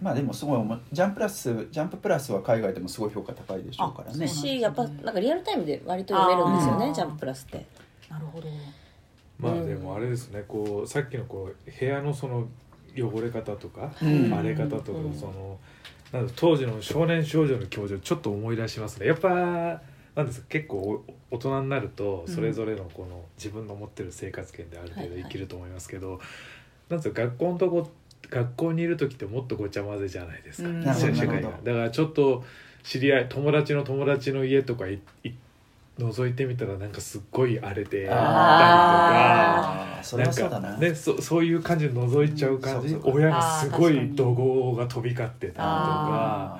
[0.00, 4.28] まあでもすごいジャンププラスジャンププラスは海外でもすごい評価高いでしょうからね。
[4.28, 7.66] しやっぱなんかリアルタイムで割と読めるんですよねジャンププラスって。
[8.08, 8.48] なるほど。
[9.38, 12.46] まあでもあれですねこうさっきのこう部屋のその
[12.96, 14.32] 汚れ方とかうん。
[14.32, 15.58] 荒れ方とかうんその
[16.12, 19.06] なんだ当時の少年少女の教授をちょっと思い出しますね。
[19.06, 19.80] やっぱ
[20.16, 26.20] なんですか結構お大人になるとそれぞれのこの自分の持ってる生活圏である程度生きると思いますけど、
[26.88, 27.90] なんですか学校のとこ
[28.28, 30.84] 学校にいる時ってもっとごちゃ混ぜじゃないですか、うん。
[30.84, 31.50] 社会が。
[31.64, 32.44] だからちょっと
[32.82, 35.32] 知り合い友達の友達の家とかいい
[35.98, 38.16] 覗いてみたらなんかすっごい荒れてたりとか。
[38.20, 40.76] あーそれはそうだな。
[40.78, 46.58] ね、そそういう感じで覗いちゃう感じ、うんそうそう親がすごい怒号が飛び交ってたりとか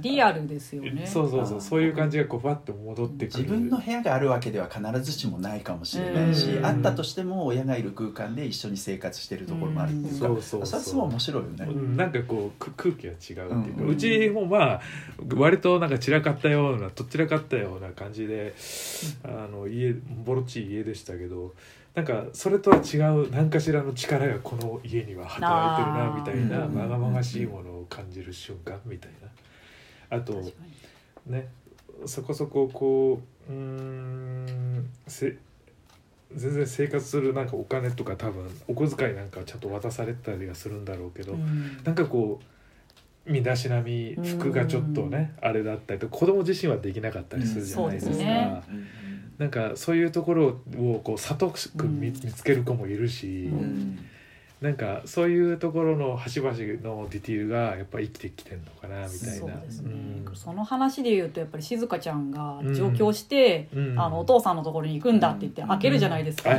[0.00, 1.06] リアルですよね。
[1.06, 1.60] そうそうそう。
[1.60, 3.42] そういう感じがこうバッて戻ってくる。
[3.42, 6.66] 自分の部屋があるわけでは必ずしもないかもしれないし、うん。
[6.66, 10.42] あったとしても親がいる空間で一緒に生活してるところもあるっていうか、うん。
[10.42, 11.02] そうそうそう。
[11.02, 11.96] 面白いよね、うん。
[11.96, 14.80] なんかこうく空気が違うっていうか、ううんちもまあ
[15.34, 18.54] 割となんか散らかったようなとっちらかったような感じで
[19.24, 21.54] あの家ボロっちい家でしたけど
[21.94, 29.27] なんかそれとは違う何かしらの力がこの家には働いてるなみたいなまがまがしいものを感じる瞬間みたいな
[30.10, 30.42] あと
[31.26, 31.48] ね
[32.06, 35.36] そこそここううーんせ
[36.34, 41.82] 全然生活するなんかお金とか多分お小遣いなんかちゃんと渡されてたりはするんだろうけど、うん。
[41.84, 42.40] なんかこ
[43.26, 48.62] う身だしなみ服がちょっとねあれだったりと子供自身はできなかったりするじゃないですか、うんね。
[49.38, 53.98] なんかそういうところをこう里く見,、うん見つける子もいるし、うんうん
[54.60, 59.34] なんかそういうところの端々のディティールがやっぱ生きてきてんのかなみたいな。
[59.36, 59.92] そうですね、
[60.26, 60.36] うん。
[60.36, 64.00] その話で言うとやっぱり静香ちゃんが上京して、うん。
[64.00, 66.50] あのお父さんのところに行くんだって言って開けるじゃないですか、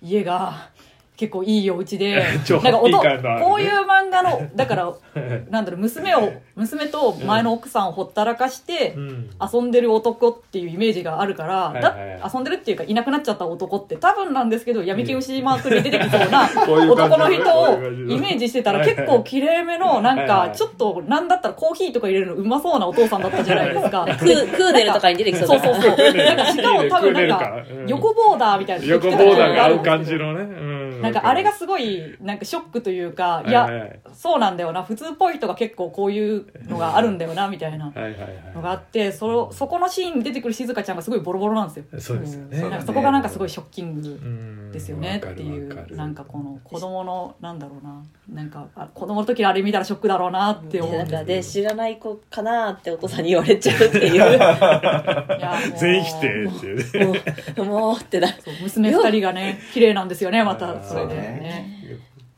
[0.00, 0.70] 家が
[1.16, 3.44] 結構いいお家で 超なんかおとハッピー感のあるね。
[3.48, 4.92] こういう漫画のだから
[5.50, 9.30] なんだろう娘を娘と前の奥さんをほったらかしてうん。
[9.40, 12.20] 遊んでる男っていうイメージがあるから、はいはいはい。
[12.20, 16.48] だ遊んでるっていうかいなくなっちゃった男って多分なんですけど闇金牛マークに出てきそうな
[16.90, 24.06] 男の人をイメージしてたら結構きれいめのなんかちょっとなんだったらコーヒーとか入れるのうまそうなお父さんだったじゃないですか。
[24.06, 26.14] クークーネルとかに出てきそうそうそうそう。
[26.14, 33.68] なんかしかも多分なんか横ボーダーみたいな横ボーダーが合う感じのね、うん、うんなんかあれがすごいなんかショックというかいや
[34.12, 34.82] そうなんだよな。
[34.82, 41.84] 普通っぽい人が結構こういうのがあるんだよなみたいなのがあはってそそこのシーンに出てくる静香ちゃんがすごいボロボロなんですよ。
[41.96, 42.58] いそうですよね。
[42.58, 42.70] うん。
[42.70, 44.72] なんかそこがなんかすごいショッキングうん。
[44.72, 53.86] ですよねっていうなんかこの子供のなんだろうななんかあ子供の時のあれ見たらショックだろうなって思うなんんかで知らない子かなってお父さんに言われちゃう。
[53.86, 57.24] っていう いや全否定っていうね。
[57.56, 58.28] もうもうってな
[58.62, 61.76] 娘二人がね 綺麗なんですよねまたそうね。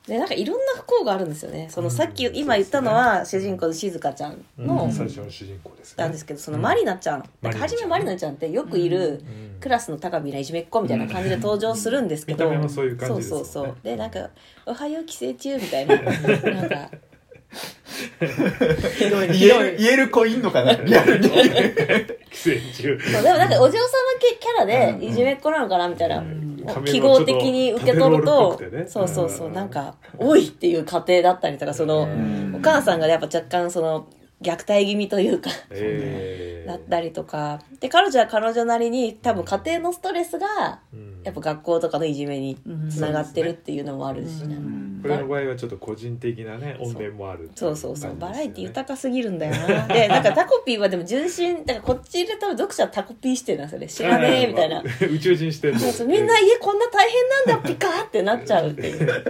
[0.06, 1.68] でなんかいろんな不幸があるんですよね。
[1.70, 4.92] そのさっき今言ったのは主人公の静香ちゃんのうん。
[4.92, 7.24] 最初の主人公ですねなんですけどそのマリナちゃん。
[7.42, 9.60] なんか初めマリナちゃんってよくいるうん。
[9.60, 13.42] クラスの高見ないじめっ子みたいな感じで登場するんですけど、見た目もそういう感じですもん。
[13.42, 14.10] ねそうそうそうでなん。
[14.10, 14.30] か
[14.64, 16.02] 「おはよう帰省中」みたいなな
[16.62, 16.68] ん。
[16.70, 16.90] か
[18.20, 20.42] 言える言える子いん。
[20.42, 21.34] のかなリアルに寄
[22.32, 23.50] 生虫でもなん。
[23.50, 23.84] かお嬢様
[24.20, 34.06] 系キャラでいじめっ子なのかなみたいな、うん記号的に受け取ると、ねそうそうそううんなんか「おい!」っていう家庭だったりとかその、んお母さんがやっぱ若干その
[34.40, 36.68] 虐待気味というか えー。
[36.68, 37.60] だったりとか。
[37.80, 41.08] で彼女は彼女なりに多分家庭のストレスがうん。
[41.24, 42.56] やっぱ学校とかのいじめに
[42.90, 44.66] つながってるっていうのもあるし、うんなんか。
[44.66, 49.86] うんこれの場合はちょっと個人的なね怨念もあるそうそうそう、バラエティ歌豊かすぎるんだよな。
[49.88, 54.82] でなんかタコピーはでも純真だからこっちで多分読者はタコピーしてるんですよね知らねえみたいな。
[55.10, 56.08] 宇宙人視点でそうそう。
[56.08, 59.24] みんな家こんな大変なんだピカーってなっちゃうっていう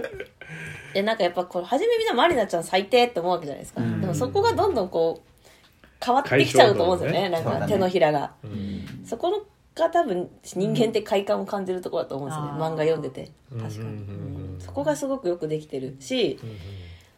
[0.93, 4.01] でなんかやっぱこれ初めみんなマリナちゃん最低って思うわけじゃないですか、うん。
[4.01, 7.29] でもそこがどんどんこう変わってきちゃうと思うんですよね。
[7.29, 8.31] 解なんか手のひらが。
[8.43, 9.05] うん。
[9.05, 9.41] そこの
[9.75, 12.57] が多分人間って快感を感じるところだと思うんですよね、うん。
[12.57, 13.31] 漫画読んでて。
[13.51, 13.99] うん確かに。
[14.59, 16.39] そこがすごくよくできてるし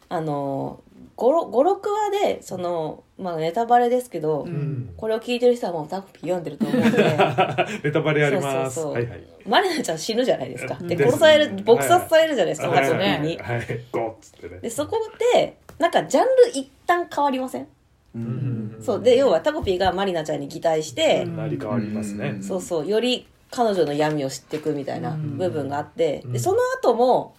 [0.08, 0.80] あの
[1.16, 4.94] 56話でその、まあ、ネタバレですけど、うん。
[4.96, 6.98] これを聞いてる人はもうタコピー読んでると思うんで。
[7.84, 8.80] ネタバレあります。
[8.80, 9.00] そうそうそう。
[9.00, 9.22] はいはい。
[9.46, 10.74] マリナちゃん死ぬじゃないですか。
[10.80, 13.56] で殺される撲殺されるじゃないですか、はいタコピーに、はい。
[13.56, 13.66] はい。
[13.92, 14.60] ゴッつってね。
[14.60, 14.98] でそこ
[15.34, 17.68] でなんかジャンル一旦変わりません、
[18.14, 18.78] うん。
[18.80, 19.02] そう。
[19.02, 22.42] で要はタコピーがマリナちゃんに擬態して、成り変わりますねうん。
[22.42, 22.86] そうそう。
[22.86, 26.32] より彼女の闇を知っていくみたいなうん部分があって、うん。
[26.32, 27.34] でその後も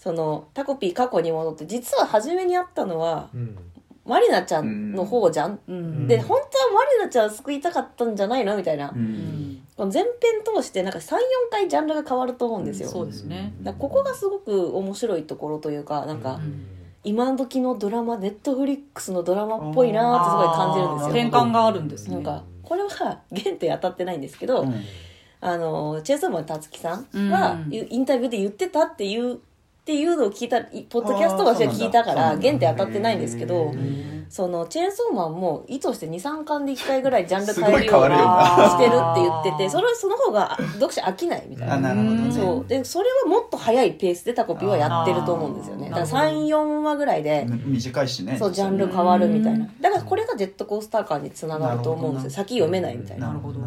[0.00, 3.56] そのタコピー過去に戻って実は初めにあったのはうん。
[4.06, 6.08] マリナちゃんの方じゃん、うん。
[6.08, 6.40] で本当は
[6.74, 8.56] マリナちゃん救いたかったんじゃないの？
[8.56, 9.62] みたいな、うん。
[9.76, 10.10] この前編
[10.42, 11.18] 通してなんか34
[11.50, 13.52] 回ジャンルが変わると思うんですよ、そうですね。
[13.60, 16.66] だここがすごく面白いところというかなんか、うん。
[17.04, 21.08] 今時のドラマネットフリックスのドラマっぽいなーってすごい感じるんですよ。
[21.10, 22.14] 転換があるんですね。
[22.14, 23.20] なんかこれは原
[23.56, 24.74] 点当たってないんですけど、うん。
[25.42, 27.72] あのチェーンソーマンたつきさんがうん。
[27.72, 29.38] インタビューで言ってたっていう
[29.80, 41.74] っていうのを聞いたいポッドキャストは私は聞いたから原点当たってないんですけどへそのチェーンソーマンも意図して23巻で1回ぐらいジャンル変えるようにしてるって言っててそれその方があ読者飽きないみたいな。
[41.74, 42.32] あなるほどね。
[42.32, 42.66] そう。
[42.68, 45.90] でそれはもっと早いペースでタコピーはやってると思うんですよね。
[45.90, 48.36] だからあーなるほ34話ぐらいで短いしね。
[48.38, 49.68] そうジャンル変わるみたいな。
[49.80, 52.30] だからこれがジェットコースター感につながると思うんですよ。
[52.30, 53.28] 先読めないみたいな。
[53.28, 53.58] なるほど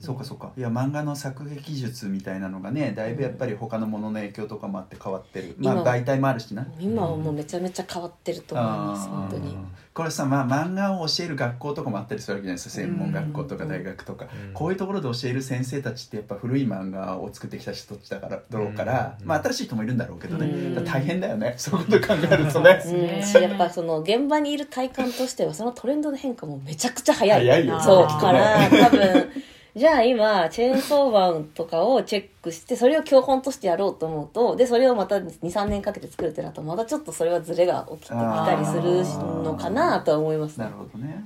[0.00, 0.52] そうかそうか。
[0.56, 5.54] いや漫画の作劇術みたいなのがねだいぶやっぱり他のものの影響とかもあって変わってる。
[5.58, 6.66] まあ今媒体もあるしな。
[6.78, 9.14] 今はもうめちゃめちゃ変わってると思いますあー。
[9.16, 9.56] 本当に。
[9.94, 14.26] これさまあ漫画を教える学校とかもあったりするわけじゃないですか専門学校とか大学とか。
[14.48, 14.52] うん。
[14.52, 19.26] こういうところで教える先生たちってやっぱ古い漫画を作ってきた人たちだからだろうからうん。
[19.26, 20.74] まあ新しい人もいるんだろうけどね。
[20.84, 21.54] 大変だよね。
[21.56, 22.82] そういうこと考えるとね。
[22.84, 23.42] うん。
[23.42, 27.40] やっぱその現場にいる体感としてはそのトレンドの変化もめちゃくちゃ早い。
[27.40, 28.06] 早いよそう。
[28.06, 29.30] から多分
[29.76, 39.04] じゃあ今チェーンソーマンとかをチェックしてそれを教本としてやろうと思うとでそれをまた23年かけて作るってなるとまたちょっとそれはズレが起きてきたりする
[39.42, 41.22] のかなとは思いますなるほどね。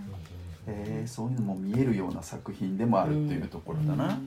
[0.70, 1.08] えー。
[1.08, 4.18] そういうのも見えるような作品でもあるっていうところだな。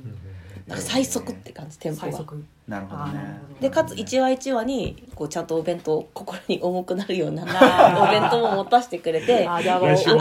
[0.68, 2.12] なんか最速って感じテンポが。
[2.12, 2.44] 最速。
[2.68, 3.40] なるほどね。
[3.60, 10.16] でかつ一話一話にこうちゃんとお弁当心に重くなるようなお弁当も持たせてくれてあある種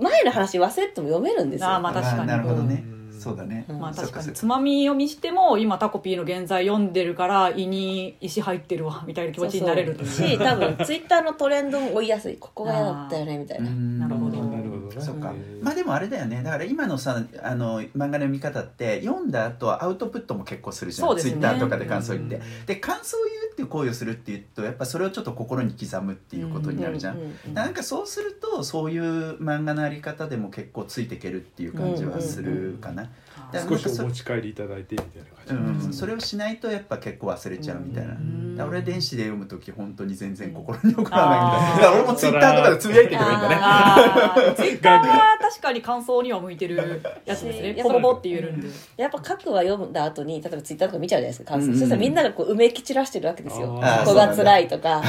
[0.00, 1.68] 前の話忘れても読めるんですよ。
[1.68, 2.26] あーまあ確かに。
[2.26, 2.84] なるほどね。
[2.90, 2.95] うん
[3.26, 3.64] そうだね。
[3.68, 3.80] うん。
[3.80, 4.32] まあ確かに。
[4.32, 10.08] つまみ読みしても今タコピーの現在読んでるから胃に石入ってるわみたいな気持ちになれるという。
[10.08, 10.28] そう。
[10.28, 12.36] そ うし多分ツイッターのトレンドも追いやすい。
[12.36, 13.68] ここが嫌だったよねみたいな。
[13.68, 13.98] うん。
[13.98, 14.42] なるほど。
[14.42, 14.94] なるほど。
[14.94, 15.30] ねそっか。
[15.30, 16.42] うんまあでもあれだよね。
[16.42, 21.30] だから今のさあの漫画の読み方って読んだ後アウトプットも結構するじゃん、そうですね。
[21.32, 27.54] ツイッターとかで感想言って、うんで感想を言うっていう行為をするっていうとやっぱそれをちょっと心に刻むっていうことになるじゃん、うんうんうん。
[27.54, 33.10] なんかそうするとそういう漫画のあり方でも結構ついていけるっていう感じはするかな、
[33.52, 35.78] 少しお持ち帰りいただいてみたいなうん。
[35.78, 41.98] 感じそれをしないとやっぱ結構忘れちゃうみたいな、うんだから俺電子で読む時本当に全然心に残らないみたいな。
[41.98, 43.56] 俺もツイッターとかでつぶやいてくれるんだね。
[44.56, 47.74] ツイッターは確かに感想には向いてるやつですね。
[47.78, 48.68] やっぱポポポって言えるんで。
[48.96, 51.78] やっぱ書くは読んだ後に例えばツイッターとか見ちゃうじゃないですか感想、うんうん。
[51.78, 53.66] そしたらみんながこううめき散らしてるわけですよ。
[53.68, 55.02] ここが辛いとか。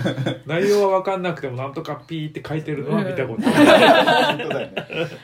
[0.46, 4.74] 内容は分かんなくてもなんとかピーって書いてるのは見たことある、本当だよね。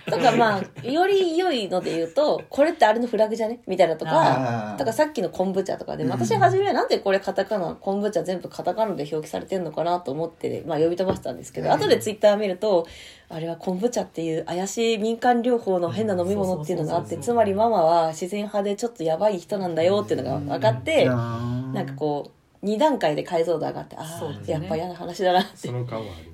[0.07, 3.61] とかまあより良いので言うとこれってあれのフラグじゃね？
[3.67, 4.77] みたいなとあかー。
[4.77, 11.75] とかさっきの昆布茶とかでうん私初めはなんでこれカタカナ昆布茶全部カタカナで表記されてるのかなと思って、まあ、呼び飛ばしたんですけど、うん。
[11.75, 12.87] 後でツイッター見ると
[13.29, 24.39] あれは昆布茶っていう怪しい民間療法の変な飲み物っていうのがあってつまりママは自然派でちょっとやばい人なんだよっていうのが分かって、ななんかこう2段階で解像度上がってああ、ね。
[24.47, 25.71] やっぱ嫌な話だなって。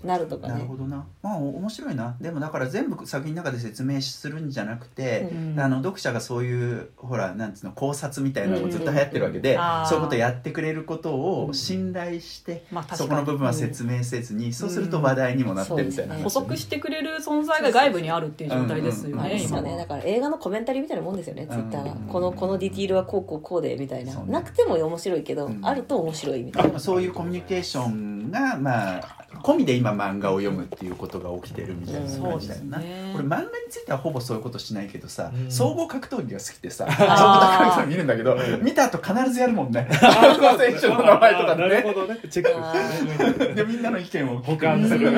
[0.04, 0.54] なるとかね。
[0.54, 1.06] なるほどな。
[1.22, 2.16] まあお面白いな。
[2.20, 13.08] でもだから全部作品の中で説明するんじゃなくて、うんあの読者がそういうほらなんつうの考察みたいなのもずっと流行ってるわけで、うんあーそういうことやってくれることを信頼して、まあ確かに。
[13.08, 19.70] そこの部分は説明せずに、そうすると話題にもなってみたいなうん話補足してくれる存在が外部にあるっていう状態ですようんあれですよね。
[19.70, 21.92] 今はねだから映画のコメンタリーみたいなもんですよね、んツイッターは。
[21.92, 24.24] うんこのこのディティールはこうこうこうでみたいな、ね。
[24.26, 25.60] なくても面白いけど、うん。
[25.62, 26.68] あると面白いみたいな。
[26.68, 33.12] でもそういうコミュニケーションがまあ込みで今漫画を読むっていうことが起きてるみたいな感じだよな、ね。
[33.14, 35.50] 俺漫画についてはほぼそういうことしないけどさ、うん。
[35.50, 36.90] 総合格闘技が好きでさ、ー。
[36.90, 38.64] 総合格闘技見るんだけど、うん。
[38.64, 39.88] 見た後必ずやるもんね。
[40.58, 41.82] 選手の名前とかあーなるね。
[41.82, 42.18] ほどね。
[42.30, 45.12] チェックで、みんなの意見を保管する。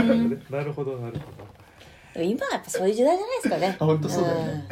[0.51, 1.49] なるほどなるほ
[2.15, 3.77] でも今はやっぱそういう時代じゃないですかね。
[3.79, 4.67] あ本当そうだよね。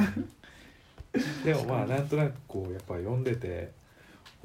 [1.45, 3.73] どでもまあなんとなくこうやっぱ読んでて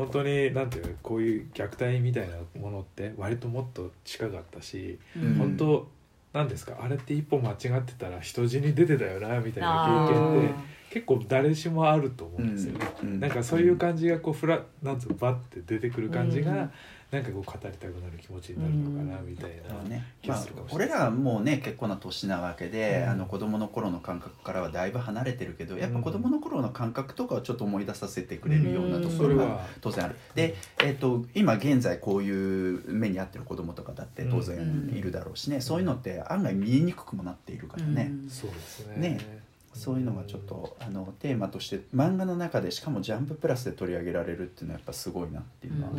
[0.05, 5.35] 本当になんていうのこういう虐待みたいなものって割ともっと近かったし、うん。
[5.35, 5.87] 本当
[6.33, 6.77] なんですか？
[6.81, 10.55] あれって一歩間違ってたら人死に出てたよなみたいな経験って
[10.89, 13.19] 結構誰しもあると思うんですよね、うん。
[13.19, 16.71] なんかそういう感じがこうフラなんつうのバッて出てくる感じが、うん
[17.11, 20.05] なんかこう語りたくなる気持ちになるのかなみたいな、ね。
[20.21, 23.09] 気まあ俺らはもうね結構な年なわけで、うん。
[23.11, 30.15] あの子供の頃の感覚からはだいぶ離れてるけどやっぱ子供の頃の感覚とかをちょっと思い出させてくれるようなところが当然ある。
[30.35, 39.09] で、えっと今現在こういう目に遭ってる子供とかだって当然うんいるだろうしね、そういうのって案外見えにくくもなっているからね、そうですね。
[39.09, 39.40] ね
[39.73, 45.93] そういうのがちょっとあのテーマとして漫画の中でしかも「ジャンププラス」で取り上げられるっていうのはやっぱすごいなっていうのは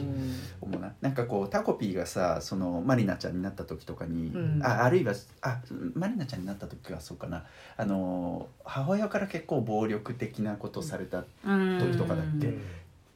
[0.60, 4.62] 思うな、なんかこうタコピーがさそのマリナちゃんになった時とかに、うん。
[4.62, 5.60] ああるいはあ
[5.94, 7.44] マリナちゃんになった時はそうかな。
[7.76, 12.48] あの母親から結構暴力的なことされた時とかだっけ？
[12.48, 12.60] うん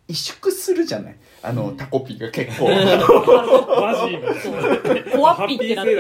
[0.09, 1.17] 萎縮するじゃない？
[1.43, 2.69] あのタコピーが結構。
[3.81, 5.13] マジみたいな。
[5.13, 5.97] コワッピーってなって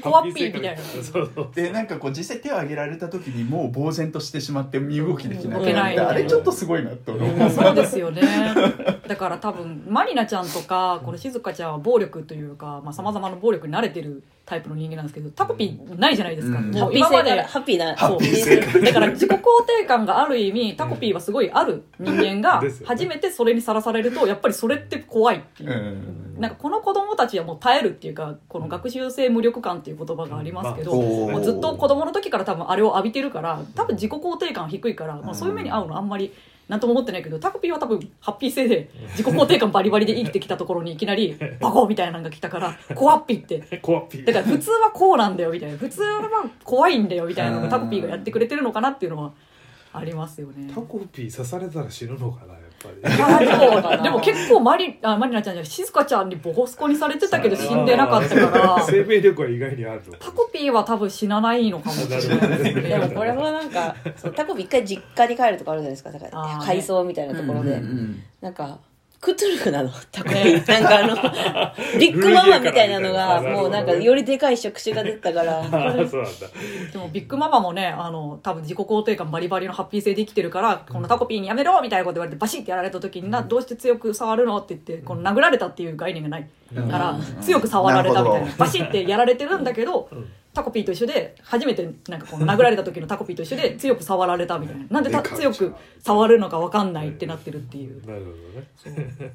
[0.00, 8.22] コワッピーみたいなそうそうでなんかこう実際手を挙げられた時にもう呆然としてしまって身動きできなく動けなってあれちょっとすごいなって思う、まあそうですよね。
[9.06, 16.64] だから多分マリナちゃんとかこの静香ちゃんは暴力というかさまざ、まな暴力に慣れてるタイプの人間なんですけどタコピーないじゃないですか、うん。
[16.64, 25.70] ハッピーもう今までハッピーなそう性だから自己肯定感がある意味タコピーはすごいある人間が初めてそれにさらされるとやっぱりそれって怖いっていう。
[25.70, 26.24] うん。
[26.38, 36.34] なんかこの子供たちはもう耐えるっていうかこの学習性無力感っていう言葉がありますけど、うんまあもうずっと子供の時から多分あれを浴びてるから多分自己肯定感低いから、まあ、そういう目に遭うのあんまりなん
[36.80, 43.78] とも思ってないけどタコピーは多分ハッピー性で自己肯定感バリバリで生きてきたところにいきなりバコーみたいなのが来たからコアッピーって。
[43.82, 44.24] コアピー。
[44.24, 45.76] だから普通はこうなんだよみたいな。
[45.76, 46.28] 普通は
[46.64, 49.32] 怖いんだよみたいなのがタコピーがやってくれてるのかなっていうのは
[49.92, 50.70] ありますよね。
[50.74, 52.54] タコピー刺されたら死ぬのかな
[52.88, 58.82] でもでも結構マリあマリナちゃんじゃない静香ちゃんにボコスコにされてたけど死んでなかったから。
[58.86, 60.12] 生命力は意外にあるの。
[60.18, 62.48] タコピーは多分死なないのかもしれない。
[62.48, 62.82] ですね。
[62.82, 66.10] でもこれもなんか そうタコピー一回実家に帰るとかあるじゃないですか。
[66.10, 66.64] だからね。
[66.64, 68.22] 改装みたいなところで、うんうん。
[68.40, 68.78] なんか
[69.24, 69.90] クトゥルフなの？
[70.12, 71.06] タコピーなんかあ
[71.94, 75.62] のビッグママみたいなのがもうなんかよりでかい触手が出てたから。
[75.64, 76.10] そうなんだ。
[76.92, 84.58] でもビッグママもねあの多分自己肯定感バリバリのハッピー性で生きてるから、このタコピーにやめろみたいなこと言われてバシッてやられた時にな、どうして強く触るの？
[84.58, 86.46] って言ってこの殴られたっていう概念がない
[86.90, 87.40] から、うん。
[87.40, 94.86] 強く触られたみたいなバシッてやられてるんだけど、うんタコピーと一緒で初めてなんかこの殴られた時のタコピーと一緒で強く触られたみたいな。
[94.88, 98.06] なんでた強く触るのか分かんないってなってるっていう。
[98.06, 99.32] なるほどね。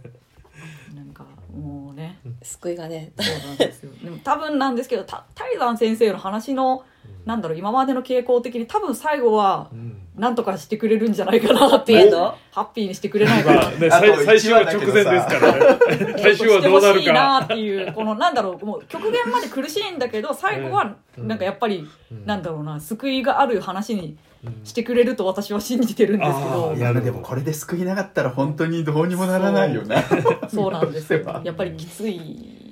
[0.95, 2.19] なんかもうね。
[2.41, 3.11] 救いがね。
[3.17, 3.91] そうなんですよ。
[4.03, 6.83] でも多分なんですけどた泰山先生の話の
[7.25, 9.95] なんだろう今までの傾向的に多分最後はうん。
[10.19, 16.15] なんとかしてくれるんじゃないかなってハッピーエンドハッピーにしてくれないかなまあね、最最終は直前ですからね。
[16.19, 21.27] 最終はどうなるしてほしいなかっていうこのなんだろうもう極限まで苦しいんだけど最後はうん。
[21.29, 22.25] なんかやっぱり、うん。
[22.25, 24.19] なんだろうな救いがある話にうん
[24.63, 26.71] してくれると私は信じてるんですけあど。
[26.73, 30.03] ーいやでもこれで救いなかったら本当にどうにもならないよね
[30.49, 30.71] そう。
[30.71, 31.19] なんですよ。
[31.43, 32.68] やっぱりきつい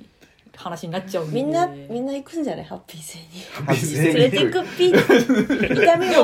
[0.58, 1.34] 話になっちゃうんで。
[1.34, 2.64] みんなみんな行くんじゃない？
[2.64, 6.14] ハッピー星にハッピー連れていくっぴ痛みも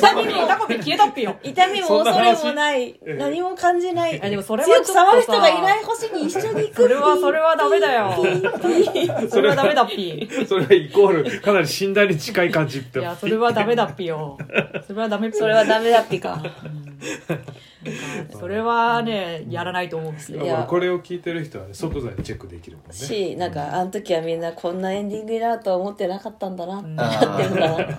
[0.00, 2.88] タコピータコピー消えたっぴよ痛みも恐れもない。
[2.88, 3.14] ええ。
[3.14, 4.20] 何も感じない。
[4.22, 5.04] あでもそれは強くちょっとさ。
[5.04, 8.16] 触る人がいない星に一緒に行くそれはそれはダメだよ。
[9.28, 13.00] それはダメだっぴそれはイコールかなり死んだに近い感じって。
[13.00, 14.38] いやそれはダメだっぴよ。
[14.86, 15.38] それはダメっぴ。
[15.38, 16.42] それはダメだっぴか
[18.38, 20.42] それはねやらないと思うんですよ。
[20.42, 20.66] いや。
[20.68, 22.92] これを聞いてる人はね即座にチェックできるもんね。
[22.92, 26.96] しなんかあの時はみんなこんなエンディングになるとは思ってなかったんだなってうん。
[26.96, 27.98] なってるから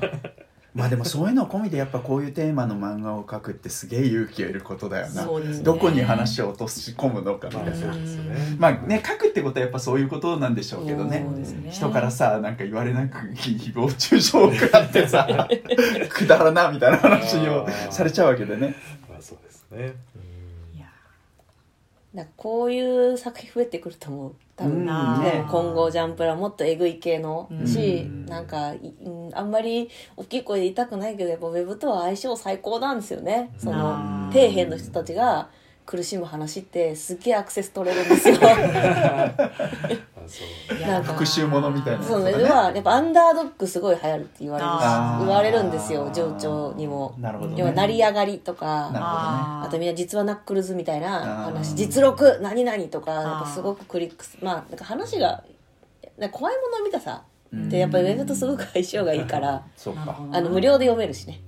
[0.76, 5.26] まあでもそういうの込みでやっぱこういうテーマの漫画を描くってすげえ勇気をいることだよな。
[5.26, 5.60] ね。
[5.64, 11.22] どこに話を落とし込むのかみたいなまあねまあね書くってことはやっぱそういうことなんでしょうけどね。
[11.22, 11.72] ね。
[11.72, 15.48] 人からさなんか言われなく誹謗中傷を食らってさ
[16.10, 18.76] くだらなみたいな話をされちゃうわけでね。
[19.10, 19.94] まあそうですね。
[20.76, 20.86] いや
[22.14, 24.86] なんかこういう作品増えてくると思う多分、うん
[25.24, 27.48] ね、今後ジャンプラもっとえぐい系の。
[27.50, 27.66] うん。
[27.66, 33.52] し、うんなんかいうんあんまり大きい声で言いたくないけどやっぱウェブとは相性最高なんですよね。
[33.58, 34.30] そのうん。
[34.34, 35.50] 底辺の人たちが
[35.86, 38.38] 苦しむ話ってすっげえアクセス取れるんですよ
[40.82, 41.14] なんか。
[41.14, 47.16] 復讐ものみたいなそのウェブはやっぱアンダードッグすごい流行るって言われる言われるんですよ上長にも。
[47.20, 47.60] なるほどね。
[47.60, 49.00] 要は成り上がりとかなるほどね。
[49.00, 51.76] あとみんな実はナックルズみたいな話。
[51.76, 55.44] 実録何々とかなんかすごくクリックスまあなんか話が
[56.18, 57.70] なんか怖いものを見たさうん。
[57.70, 59.64] でやっぱりウェブとすごく相性がいいから
[60.32, 61.42] あの無料で読めるしね。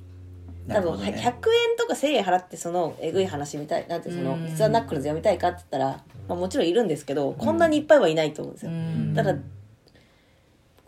[0.68, 1.12] な多分100るほどね。
[1.14, 4.46] 円とか1000円払ってそのえぐい話見たいなんてそのうん。
[4.48, 8.72] 実はナックルズ読みたいかって言ったら、まあ、もちろんいるんですけどこんなにいっぱいはいないと思うんですよ。
[8.72, 9.14] うん。
[9.14, 9.36] ただ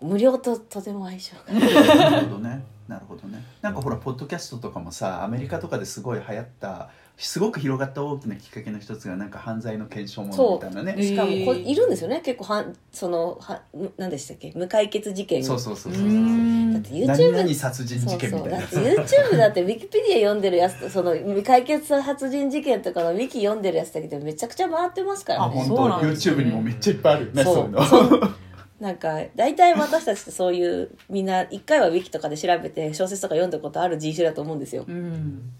[0.02, 1.54] 無料ととても相性が。
[2.10, 2.64] なるほどね。
[2.88, 3.44] なるほどね。
[3.62, 10.93] なんかほらポッドキャストとかもさアメリカとかですごい流行ったすごく広がった大きなきっかけの一つがなんか犯罪の検証ものみたいなね。
[10.93, 11.03] そう。
[11.03, 12.22] しかもこいるんですよね。
[12.22, 13.61] 結構はんそのは
[13.97, 14.51] 何でしたっけ？
[14.55, 16.20] 無解決事件そうそうそううそうそうそう。
[16.20, 18.61] んだって YouTube 何々殺人事件みたいな。
[18.68, 18.84] そう。
[18.84, 25.76] そうだって YouTube だってウィキペディア読んでるやつとその未解決殺人事件とかのウィキ読んでるやつだけでめちゃくちゃ回ってますからあね本当。
[25.78, 26.36] そうなんですね。
[26.36, 27.55] YouTube にもめっちゃいっぱいあるよねそう。
[27.55, 27.84] そういうの。
[27.86, 28.36] そう。
[28.80, 34.84] なんか大体私たちってそういうみんな一回はウィキとかで調べて小説とか読んだことある人種だと思うんですよ。
[34.88, 35.53] うん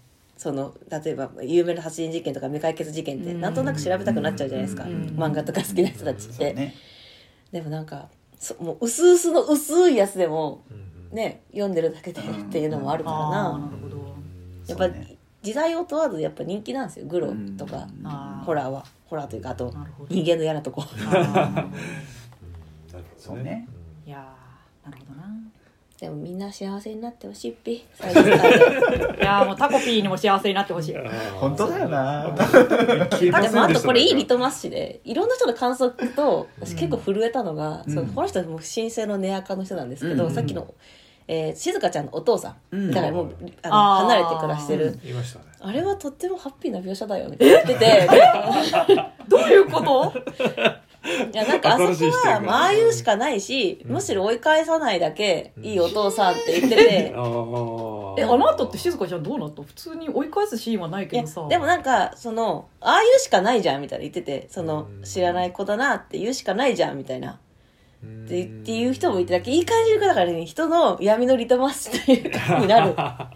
[0.44, 3.40] その例えば有名な殺人事件とか未解決事件ってうん。
[3.40, 5.06] なんとなく調べたくなっちゃうじゃないですか、うん。
[5.16, 6.74] 漫画とか好きな人たちって、ね。
[7.50, 13.96] でもなんかそもう薄々の薄いやつでもうんね読んでるだけでうんっていうのもあるからな、なるほど。
[14.66, 15.16] やっぱね。
[15.40, 17.06] 時代を問わずやっぱ人気なんですよ。
[17.06, 17.88] グロとか、
[18.44, 18.84] ホラーは。
[19.06, 19.72] ホラーというかあと
[20.10, 20.82] 人間の嫌なとこ。
[20.82, 21.00] あー。
[21.32, 21.68] なる
[22.92, 23.66] ほどそうね。
[24.06, 25.26] いやーなるほどな
[26.04, 27.80] でもみんな幸せになってほしいっぴ い
[29.20, 30.96] やーもうタコピーにも幸せになってほしい。
[31.40, 32.30] 本当だよな。
[33.18, 36.66] でもあとこれいいリトマス紙でいろんな人の感想聞くとうん。
[36.66, 37.94] 私結構震えたのが、うん。
[37.94, 40.30] そのこの人も神聖のネアカの人なんですけど、うん。
[40.34, 40.74] さっきの、
[41.26, 42.90] えー静香ちゃんのお父さん、うん。
[42.90, 44.06] だからもうあのあー。
[44.08, 45.46] 離れて暮らしてる、いましたね。
[45.58, 47.62] あれはとってもハッピーな描写だよみたいな。
[47.62, 48.08] 言ってて
[49.26, 50.12] どういうこと
[51.32, 57.12] いやなんかあそこはまあああいうしかないし、むしろ追い返さないだけいいお父さんって言ってて。
[58.16, 59.62] えあの後って静香ちゃんどうなった？
[59.62, 61.46] 普通に追い返すシーンはないいやけどさ。
[61.48, 65.02] でもなんかそのああいうしかないじゃんみたいな言っててそのうん。
[65.02, 67.40] 知らない子だなって言うしかないじゃんみたいな。
[68.02, 68.24] うん。
[68.24, 72.94] ってっていう人もいてだけいい感じでだからね人の闇のリトマスというかになる。
[72.94, 73.28] か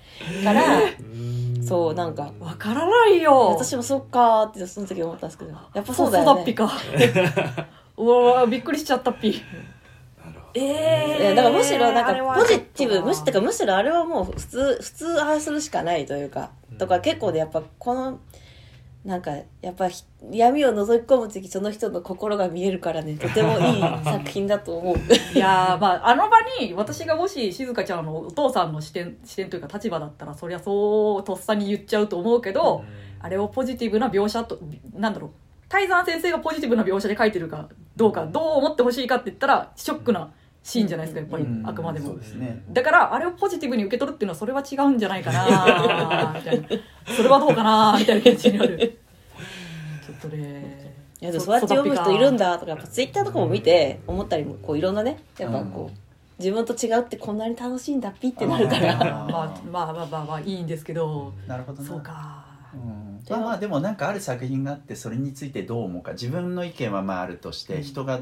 [0.45, 3.51] らうんそうなんかわからないよ。
[3.55, 6.71] 私もそっかーってその時思ったんですけどやっぱそうだそうよねだっぴか。
[7.97, 10.61] うわびっくりしちゃったっぴなるほど。
[10.61, 18.19] えいやだからむしろなんかポジティブむしってかむしろあれはもう普通普通ああするしかないというかとか結構でやっぱこの
[19.09, 19.31] なんか
[19.63, 23.15] やっぱひ闇を覗き込む時その人の心が見えるからね。
[23.15, 24.97] とてもいい 作品だと思う。
[25.35, 32.85] いやーまああの場に私がもし静香ちゃんのお父さんの視点 視点というか立場だったらそりゃそうとっさに言っちゃうと思うけど、
[33.21, 34.59] あれをポジティブな描写と
[34.93, 35.31] なんだろう。
[35.71, 40.31] 泰山先生がポジティブな描写で書いてるかどうかどう思ってほしいかって言ったらショックな
[40.69, 42.13] シーンじゃないですかやっぱり、うんあくまでも。
[42.13, 42.63] ね。
[42.71, 46.69] だからあれをポジティブに受け取るっていうのはそれは違うんじゃないかな みたいな。
[47.17, 48.99] それはどうかなみたいな感じになる。
[50.07, 55.99] ちょっとねいやでもそうやって読む人いるんだだとかやっぱツイッターとかも見て思ったりもこういろんなねやっぱこう
[56.39, 58.95] 自分と違うってこんなに楽しいんだピってなるから。
[58.95, 62.45] まあまあまあまあまあいいんですけど、なるほどなそうか
[62.75, 68.21] うんまあまあでもなんかある作品があってそれについてどう思うか自分の意見はまああるとして人が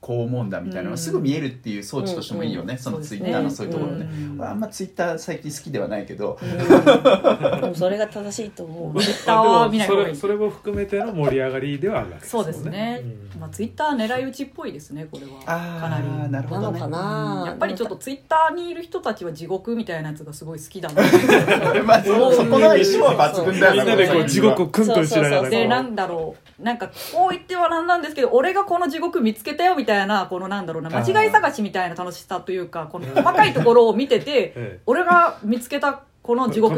[0.00, 2.78] こう思うんだみたいなのがすぐ見えるっていう装置としてもいいよね、うん。
[2.78, 4.40] そのツイッターのそういうところね、うん。
[4.40, 9.00] 俺あんまツイッター最近好きではないけど、でもそれが正しいと思う。
[9.00, 10.16] ツイッターは見ない方がいい。
[10.16, 12.42] それそれも含めての盛り上がりではあるわけですね。
[12.42, 13.02] うですね、
[13.34, 13.40] うん。
[13.40, 15.40] まあツイッター狙い撃ちっぽいですねこれは。
[15.44, 16.06] あかなり。
[16.06, 16.80] あなるほどね。
[16.80, 17.44] なのかな。
[17.48, 21.02] やっぱりちょっとツイッターにいる人たちは地獄みたいなやつがすごい好きだな。
[21.84, 25.42] まあそそこの相性は抜群だよみんなでこう地獄をこクンとしなが。
[25.42, 26.62] らでなんだろう。
[26.62, 29.89] なんかこう言ってはなんなんですけど俺がこの地獄見つけたよみたいな
[30.28, 34.80] このなんだろうな間違い探しみたいな楽しさというかこの細かいところを見ててええ。
[34.86, 36.76] 俺が見つけたこの地獄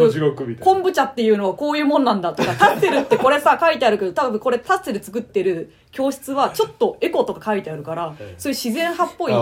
[0.60, 8.34] 昆布茶っていうのはこういうもんなんだとかタッセルってこれさ 書いてあるけど多分これタッセル作ってる教室はちょっとエコとか書いてあるからええ。
[8.38, 9.32] そういう自然派っぽい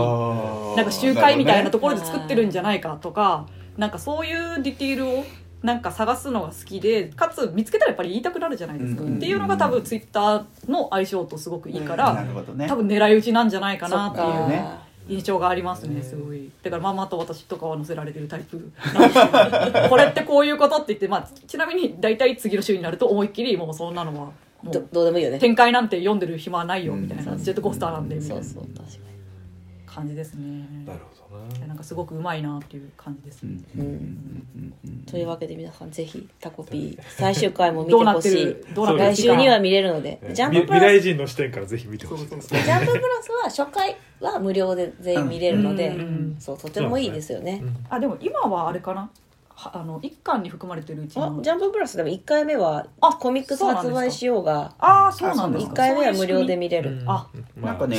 [0.77, 3.47] なんか集会みたいなところで作ってるんじゃないかとか
[3.77, 5.25] なんかそういうディティールを
[5.63, 12.67] なんか探すのが好きでかつ見つけたらやっぱり言いたくなるじゃないですか、うんっていうのが多分ツイッターの相性とすごくいいから、なるほどね。
[12.67, 14.47] 多分狙い撃ちなんじゃないかなっていうか。
[14.49, 14.91] ね。
[15.09, 16.51] 印象がありますねすごい。
[16.63, 18.71] だからママと私とかは載せられてるタイプ
[19.91, 24.27] これってこういうことって言って、まあ、ちなみに大体次の週になると思いっきりもうそんなのは
[24.63, 25.39] もどうどうでもいいよね。
[25.39, 28.43] 展開なんて読んでる暇はないよみたいな、うんジェットコースターなんでみたいな。
[28.45, 29.11] そうそう確か
[29.87, 30.85] 感じですね。
[30.87, 31.20] なるほど
[31.61, 33.81] ななんかすごくうまいなっていう感じですね、うん。
[33.81, 33.87] うん。
[33.87, 33.95] うん。
[33.95, 34.75] うん。
[34.85, 34.91] うん。
[34.91, 38.57] にというわけで皆さんぜひタコピー最終回も見てほしい。
[38.99, 40.21] 来週には見れるので。
[40.23, 42.53] ねジャンみププラス未来人の視点からぜひ見てほしいです。
[42.55, 46.37] ねジャンププラスは初回は無料で全員見れるので、うん。
[46.39, 49.11] そうとてもいいですよね、あでも今はあれかな？
[49.49, 51.39] はあの一巻に含まれてるうちの。
[51.39, 55.73] あジャンププラスでも1回目はあコミックス発売しようがああそうなんですか。
[55.73, 57.97] 1回目は無料で見見れる、あなんかね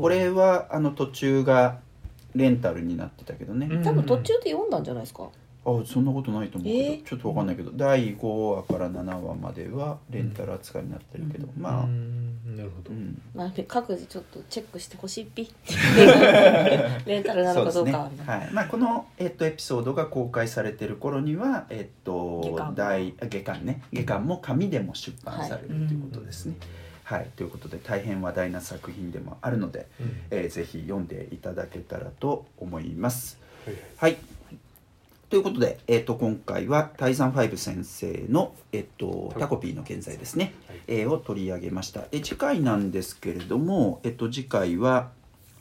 [0.00, 1.78] 俺はあの途中が
[2.38, 5.28] レンタルになってたけどね、うん多分途中で読んだんじゃないですか、
[5.64, 7.04] あそんなことないと思うけど、えー？
[7.04, 8.26] ちょっとわかんないけど第5
[8.56, 12.90] 話から7話まではレンタル扱いになってるけど、まあ、なるほど。
[12.90, 13.20] うん。
[13.34, 15.48] まあ、各自ちょっとチェックしてほしいピ
[17.06, 18.10] レンタルなのかどうかね。
[18.24, 18.50] はい。
[18.52, 22.74] まあ、この、えっとエピソードが公開されてる頃には、えっと下巻。
[22.74, 23.82] 第あ下巻ね。
[23.92, 26.54] 下巻も紙でも出版されるということですね。
[26.58, 26.68] はい、
[27.36, 30.16] ということで大変話題な作品でもあるので、うん。
[30.30, 33.38] えーぜひ読んでいただけたらと思います。
[33.64, 33.76] はい。
[33.96, 34.16] はい。
[35.30, 39.56] ということで、えっと今回はタイザンファイブ先生の、えっとタコ。
[39.56, 40.80] ピーの現在ですね、はい。
[40.86, 42.02] えーを取り上げました。
[42.10, 45.10] で次回なんですけれども、えっと次回は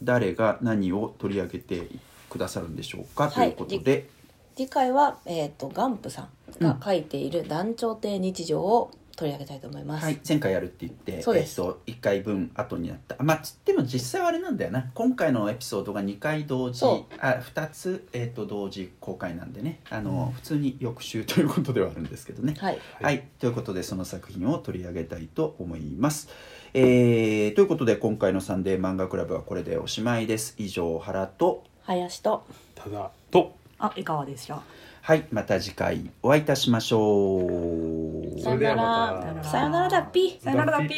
[0.04, 1.88] 誰が何を取り上げて
[2.30, 3.54] くださるんでしょうか、はい。
[3.56, 4.10] ということで、
[4.56, 6.30] 次回は、えー、とガンプさん
[6.60, 13.16] が書いている「団長亭日常」を取り上げたいと思います、はい、前回やるって言って、そうですえっと1回分後になった。
[13.24, 14.92] まあつっても実際はあれなんだよな。
[14.94, 22.54] 今回のエピソードが2回同時そ、あ2つえっと同時公開なんでね、あの、普通に翌週ということではあるんですけどね。
[22.60, 26.30] はいはい、ということでその作品を取り上げたいと思います。
[26.76, 30.54] えーということで今回の「サンデー漫画クラブ」はこれでおしまいです。
[30.60, 32.46] 以上原と林と
[32.76, 34.62] ただとあ江川でした
[35.08, 38.42] はいまた次回お会いいたしましょう。
[38.42, 39.44] それではまたさよなら。
[39.46, 40.96] さよならだっぴさよならだっぴ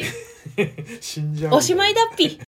[1.00, 2.40] 死んじゃうおしまいだっぴ